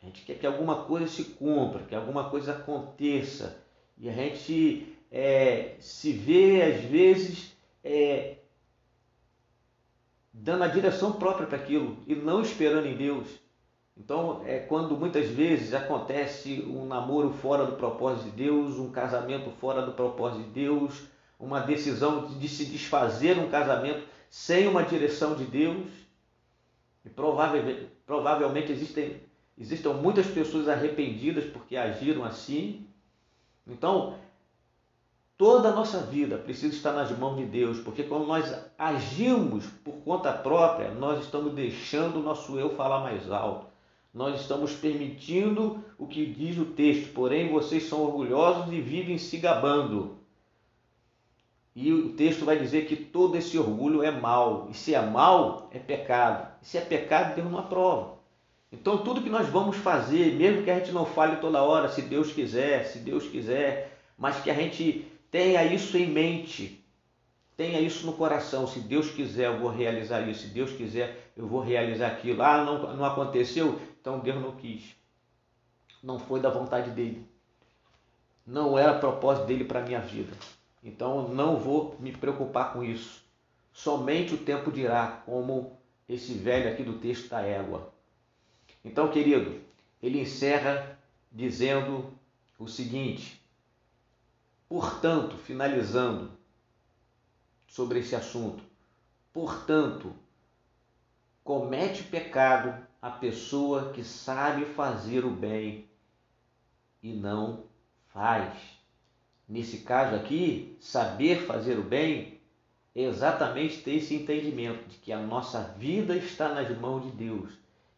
A 0.02 0.06
gente 0.06 0.22
quer 0.26 0.38
que 0.38 0.46
alguma 0.46 0.84
coisa 0.84 1.08
se 1.08 1.24
cumpra, 1.24 1.84
que 1.84 1.96
alguma 1.96 2.30
coisa 2.30 2.52
aconteça. 2.52 3.58
E 3.98 4.08
a 4.10 4.14
gente 4.14 4.96
é, 5.12 5.76
se 5.80 6.12
vê, 6.12 6.62
às 6.62 6.82
vezes, 6.84 7.56
é, 7.84 8.38
dando 10.34 10.64
a 10.64 10.68
direção 10.68 11.14
própria 11.14 11.46
para 11.46 11.58
aquilo 11.58 11.98
e 12.08 12.16
não 12.16 12.42
esperando 12.42 12.88
em 12.88 12.98
Deus. 12.98 13.28
Então, 13.96 14.42
é 14.46 14.58
quando 14.58 14.98
muitas 14.98 15.30
vezes 15.30 15.74
acontece 15.74 16.64
um 16.68 16.86
namoro 16.86 17.32
fora 17.32 17.66
do 17.66 17.74
propósito 17.74 18.32
de 18.32 18.44
Deus, 18.44 18.80
um 18.80 18.92
casamento 18.92 19.52
fora 19.52 19.84
do 19.84 19.92
propósito 19.92 20.46
de 20.46 20.50
Deus, 20.50 21.04
uma 21.40 21.60
decisão 21.60 22.26
de 22.40 22.50
se 22.50 22.66
desfazer 22.66 23.38
um 23.38 23.50
casamento 23.50 24.04
sem 24.30 24.68
uma 24.68 24.82
direção 24.84 25.36
de 25.36 25.46
Deus. 25.46 25.86
E 27.06 27.10
provavelmente, 27.10 27.88
provavelmente 28.06 28.72
existem, 28.72 29.22
muitas 30.02 30.26
pessoas 30.26 30.68
arrependidas 30.68 31.46
porque 31.46 31.78
agiram 31.78 32.26
assim. 32.26 32.88
Então, 33.68 34.18
toda 35.38 35.70
a 35.70 35.76
nossa 35.76 36.00
vida 36.00 36.38
precisa 36.38 36.76
estar 36.76 36.92
nas 36.94 37.12
mãos 37.18 37.38
de 37.38 37.46
Deus, 37.46 37.80
porque 37.80 38.04
quando 38.04 38.26
nós 38.26 38.54
agimos 38.78 39.66
por 39.84 39.96
conta 40.04 40.32
própria, 40.32 40.92
nós 40.92 41.24
estamos 41.24 41.54
deixando 41.54 42.20
o 42.20 42.24
nosso 42.24 42.58
eu 42.60 42.76
falar 42.76 43.00
mais 43.00 43.32
alto. 43.32 43.68
Nós 44.14 44.40
estamos 44.42 44.74
permitindo 44.74 45.84
o 45.98 46.06
que 46.06 46.26
diz 46.26 46.58
o 46.58 46.66
texto, 46.66 47.14
porém 47.14 47.52
vocês 47.52 47.84
são 47.90 48.02
orgulhosos 48.02 48.72
e 48.72 48.80
vivem 48.80 49.18
se 49.18 49.38
gabando. 49.38 50.18
E 51.76 51.92
o 51.92 52.14
texto 52.14 52.46
vai 52.46 52.58
dizer 52.60 52.86
que 52.86 52.96
todo 52.96 53.36
esse 53.36 53.58
orgulho 53.58 54.04
é 54.04 54.12
mal. 54.12 54.68
E 54.70 54.76
se 54.76 54.94
é 54.94 55.02
mal, 55.02 55.68
é 55.72 55.80
pecado. 55.80 56.48
E 56.62 56.68
se 56.68 56.78
é 56.78 56.82
pecado, 56.82 57.36
Deus 57.36 57.50
não 57.50 57.58
aprova. 57.58 58.14
Então, 58.72 59.00
tudo 59.00 59.22
que 59.22 59.30
nós 59.30 59.48
vamos 59.50 59.78
fazer, 59.78 60.36
mesmo 60.36 60.64
que 60.64 60.70
a 60.70 60.78
gente 60.78 60.92
não 60.92 61.06
fale 61.06 61.38
toda 61.38 61.64
hora, 61.64 61.90
se 61.90 62.04
Deus 62.04 62.32
quiser, 62.32 62.86
se 62.86 63.00
Deus 63.00 63.28
quiser, 63.28 63.98
mas 64.18 64.40
que 64.42 64.52
a 64.52 64.54
gente 64.54 65.12
tenha 65.34 65.66
isso 65.66 65.98
em 65.98 66.06
mente, 66.06 66.86
tenha 67.58 67.82
isso 67.82 68.06
no 68.06 68.14
coração. 68.14 68.68
Se 68.68 68.80
Deus 68.80 69.10
quiser, 69.10 69.48
eu 69.48 69.58
vou 69.58 69.72
realizar 69.72 70.22
isso. 70.30 70.42
Se 70.42 70.50
Deus 70.50 70.72
quiser, 70.74 71.32
eu 71.36 71.48
vou 71.48 71.60
realizar 71.60 72.10
aquilo. 72.10 72.44
Ah, 72.44 72.64
não, 72.64 72.96
não 72.96 73.04
aconteceu? 73.04 73.82
Então 74.00 74.20
Deus 74.20 74.40
não 74.40 74.52
quis. 74.56 74.96
Não 76.04 76.20
foi 76.20 76.40
da 76.40 76.52
vontade 76.52 76.92
dele. 76.92 77.28
Não 78.46 78.78
era 78.78 79.00
propósito 79.00 79.48
dele 79.48 79.64
para 79.64 79.80
a 79.80 79.84
minha 79.84 80.02
vida. 80.02 80.38
Então 80.84 81.28
não 81.30 81.58
vou 81.58 81.98
me 82.00 82.12
preocupar 82.12 82.72
com 82.72 82.84
isso. 82.84 83.24
Somente 83.72 84.36
o 84.36 84.38
tempo 84.38 84.72
dirá, 84.72 85.24
como 85.26 85.80
esse 86.08 86.36
velho 86.36 86.72
aqui 86.72 86.84
do 86.84 87.00
texto 87.00 87.30
da 87.30 87.42
égua. 87.42 87.92
Então, 88.86 89.10
querido, 89.10 89.60
ele 90.00 90.20
encerra 90.20 91.00
dizendo 91.32 92.14
o 92.60 92.68
seguinte: 92.68 93.43
portanto, 94.74 95.38
finalizando 95.38 96.32
sobre 97.68 98.00
esse 98.00 98.16
assunto, 98.16 98.64
portanto, 99.32 100.16
comete 101.44 102.02
pecado 102.02 102.84
a 103.00 103.12
pessoa 103.12 103.94
que 103.94 104.04
sabe 104.04 104.66
fazer 104.66 105.26
o 105.26 105.30
bem 105.30 105.88
e 107.04 107.14
não 107.14 107.66
faz. 108.12 108.52
Nesse 109.48 109.82
caso 109.82 110.16
aqui, 110.16 110.76
saber 110.80 111.46
fazer 111.46 111.78
o 111.78 111.84
bem 111.84 112.42
é 112.96 113.04
exatamente 113.04 113.84
ter 113.84 113.98
esse 113.98 114.16
entendimento 114.16 114.90
de 114.90 114.98
que 114.98 115.14
a 115.14 115.20
nossa 115.20 115.62
vida 115.78 116.16
está 116.16 116.50
nas 116.50 116.76
mãos 116.80 117.04
de 117.04 117.12
Deus 117.12 117.52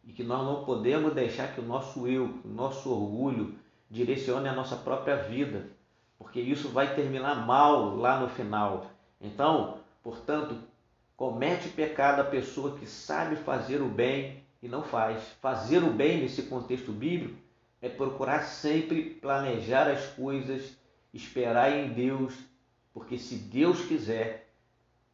e 0.04 0.12
que 0.12 0.22
nós 0.22 0.44
não 0.44 0.62
podemos 0.62 1.14
deixar 1.14 1.54
que 1.54 1.60
o 1.62 1.66
nosso 1.66 2.06
eu, 2.06 2.38
o 2.44 2.48
nosso 2.48 2.90
orgulho 2.90 3.54
direcione 3.90 4.46
a 4.46 4.54
nossa 4.54 4.76
própria 4.76 5.16
vida, 5.16 5.74
porque 6.18 6.40
isso 6.40 6.68
vai 6.68 6.94
terminar 6.94 7.46
mal 7.46 7.96
lá 7.96 8.20
no 8.20 8.28
final. 8.28 8.90
Então, 9.20 9.78
portanto, 10.02 10.56
comete 11.16 11.68
pecado 11.68 12.20
a 12.20 12.24
pessoa 12.24 12.76
que 12.78 12.86
sabe 12.86 13.36
fazer 13.36 13.80
o 13.80 13.88
bem 13.88 14.42
e 14.62 14.68
não 14.68 14.82
faz. 14.82 15.22
Fazer 15.40 15.82
o 15.82 15.90
bem 15.90 16.20
nesse 16.20 16.42
contexto 16.42 16.92
bíblico 16.92 17.38
é 17.80 17.88
procurar 17.88 18.42
sempre 18.42 19.10
planejar 19.10 19.88
as 19.88 20.06
coisas 20.14 20.76
esperar 21.16 21.72
em 21.72 21.92
Deus, 21.92 22.34
porque 22.92 23.18
se 23.18 23.36
Deus 23.36 23.84
quiser, 23.84 24.48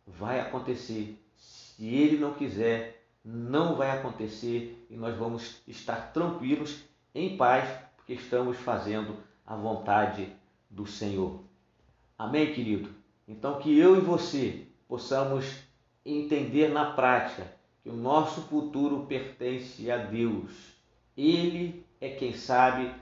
vai 0.06 0.40
acontecer. 0.40 1.18
Se 1.36 1.86
Ele 1.86 2.18
não 2.18 2.34
quiser, 2.34 3.02
não 3.24 3.76
vai 3.76 3.90
acontecer 3.90 4.86
e 4.90 4.96
nós 4.96 5.16
vamos 5.16 5.62
estar 5.66 6.12
tranquilos, 6.12 6.82
em 7.14 7.36
paz, 7.36 7.68
porque 7.96 8.14
estamos 8.14 8.56
fazendo 8.58 9.16
a 9.46 9.54
vontade 9.54 10.32
do 10.72 10.86
Senhor. 10.86 11.40
Amém, 12.18 12.52
querido? 12.52 12.88
Então, 13.28 13.58
que 13.58 13.78
eu 13.78 13.96
e 13.96 14.00
você 14.00 14.66
possamos 14.88 15.44
entender 16.04 16.68
na 16.68 16.92
prática 16.92 17.46
que 17.82 17.88
o 17.88 17.96
nosso 17.96 18.42
futuro 18.42 19.06
pertence 19.06 19.90
a 19.90 19.98
Deus. 19.98 20.50
Ele 21.16 21.84
é 22.00 22.08
quem 22.08 22.34
sabe 22.34 22.92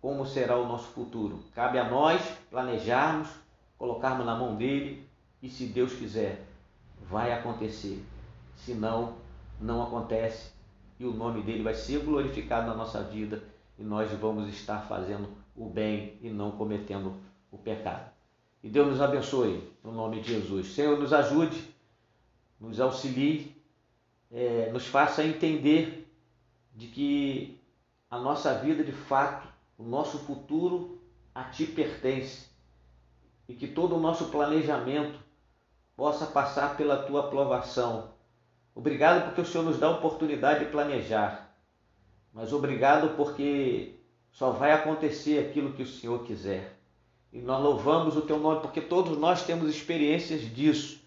como 0.00 0.26
será 0.26 0.58
o 0.58 0.66
nosso 0.66 0.88
futuro. 0.88 1.42
Cabe 1.54 1.78
a 1.78 1.88
nós 1.88 2.20
planejarmos, 2.50 3.28
colocarmos 3.78 4.26
na 4.26 4.36
mão 4.36 4.56
dele 4.56 5.06
e, 5.40 5.48
se 5.48 5.66
Deus 5.66 5.92
quiser, 5.92 6.44
vai 7.08 7.32
acontecer. 7.32 8.04
Se 8.56 8.74
não, 8.74 9.14
não 9.60 9.82
acontece 9.82 10.50
e 10.98 11.04
o 11.04 11.12
nome 11.12 11.42
dele 11.42 11.62
vai 11.62 11.74
ser 11.74 12.00
glorificado 12.04 12.66
na 12.66 12.74
nossa 12.74 13.02
vida 13.02 13.42
e 13.78 13.82
nós 13.82 14.10
vamos 14.12 14.48
estar 14.48 14.80
fazendo 14.82 15.28
o 15.66 15.70
bem 15.70 16.18
e 16.20 16.28
não 16.28 16.52
cometendo 16.52 17.16
o 17.50 17.58
pecado. 17.58 18.10
E 18.62 18.68
Deus 18.68 18.88
nos 18.88 19.00
abençoe, 19.00 19.72
no 19.82 19.92
nome 19.92 20.20
de 20.20 20.32
Jesus. 20.32 20.74
Senhor, 20.74 20.98
nos 20.98 21.12
ajude, 21.12 21.62
nos 22.60 22.80
auxilie, 22.80 23.56
é, 24.30 24.70
nos 24.72 24.86
faça 24.86 25.24
entender 25.24 26.08
de 26.74 26.86
que 26.88 27.60
a 28.10 28.18
nossa 28.18 28.54
vida 28.54 28.82
de 28.82 28.92
fato 28.92 29.48
o 29.78 29.84
nosso 29.84 30.18
futuro 30.18 31.00
a 31.34 31.44
ti 31.44 31.66
pertence 31.66 32.46
e 33.48 33.54
que 33.54 33.66
todo 33.66 33.96
o 33.96 34.00
nosso 34.00 34.26
planejamento 34.26 35.18
possa 35.96 36.26
passar 36.26 36.76
pela 36.76 37.02
tua 37.04 37.26
aprovação. 37.26 38.10
Obrigado 38.74 39.26
porque 39.26 39.40
o 39.40 39.44
Senhor 39.44 39.64
nos 39.64 39.78
dá 39.78 39.88
a 39.88 39.96
oportunidade 39.96 40.64
de 40.64 40.70
planejar, 40.70 41.54
mas 42.32 42.52
obrigado 42.52 43.16
porque 43.16 44.01
só 44.32 44.50
vai 44.50 44.72
acontecer 44.72 45.38
aquilo 45.38 45.72
que 45.72 45.82
o 45.82 45.86
Senhor 45.86 46.24
quiser. 46.24 46.76
E 47.32 47.38
nós 47.40 47.62
louvamos 47.62 48.16
o 48.16 48.22
teu 48.22 48.38
nome 48.38 48.60
porque 48.60 48.80
todos 48.80 49.16
nós 49.16 49.44
temos 49.44 49.74
experiências 49.74 50.42
disso, 50.42 51.00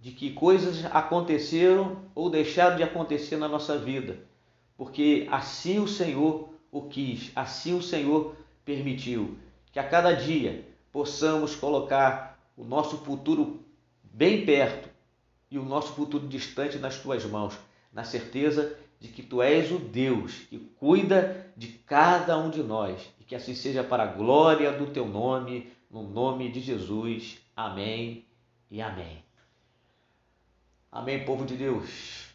de 0.00 0.10
que 0.10 0.32
coisas 0.32 0.84
aconteceram 0.86 2.02
ou 2.14 2.28
deixaram 2.28 2.76
de 2.76 2.82
acontecer 2.82 3.36
na 3.36 3.48
nossa 3.48 3.78
vida, 3.78 4.18
porque 4.76 5.26
assim 5.30 5.78
o 5.78 5.88
Senhor 5.88 6.50
o 6.70 6.82
quis, 6.82 7.30
assim 7.34 7.74
o 7.76 7.82
Senhor 7.82 8.34
permitiu. 8.64 9.38
Que 9.72 9.78
a 9.78 9.88
cada 9.88 10.12
dia 10.12 10.66
possamos 10.92 11.54
colocar 11.54 12.38
o 12.56 12.64
nosso 12.64 12.98
futuro 12.98 13.60
bem 14.02 14.44
perto 14.44 14.88
e 15.50 15.58
o 15.58 15.64
nosso 15.64 15.92
futuro 15.92 16.26
distante 16.26 16.78
nas 16.78 16.98
tuas 16.98 17.24
mãos, 17.24 17.58
na 17.92 18.04
certeza 18.04 18.76
de 19.00 19.08
que 19.08 19.22
tu 19.22 19.42
és 19.42 19.70
o 19.70 19.78
Deus 19.78 20.32
que 20.48 20.58
cuida 20.58 21.52
de 21.56 21.68
cada 21.68 22.38
um 22.38 22.50
de 22.50 22.62
nós 22.62 23.00
e 23.20 23.24
que 23.24 23.34
assim 23.34 23.54
seja 23.54 23.84
para 23.84 24.04
a 24.04 24.06
glória 24.06 24.72
do 24.72 24.86
teu 24.86 25.06
nome, 25.06 25.70
no 25.90 26.02
nome 26.02 26.50
de 26.50 26.60
Jesus. 26.60 27.38
Amém 27.54 28.24
e 28.70 28.80
amém. 28.80 29.22
Amém, 30.90 31.24
povo 31.24 31.44
de 31.44 31.56
Deus. 31.56 32.25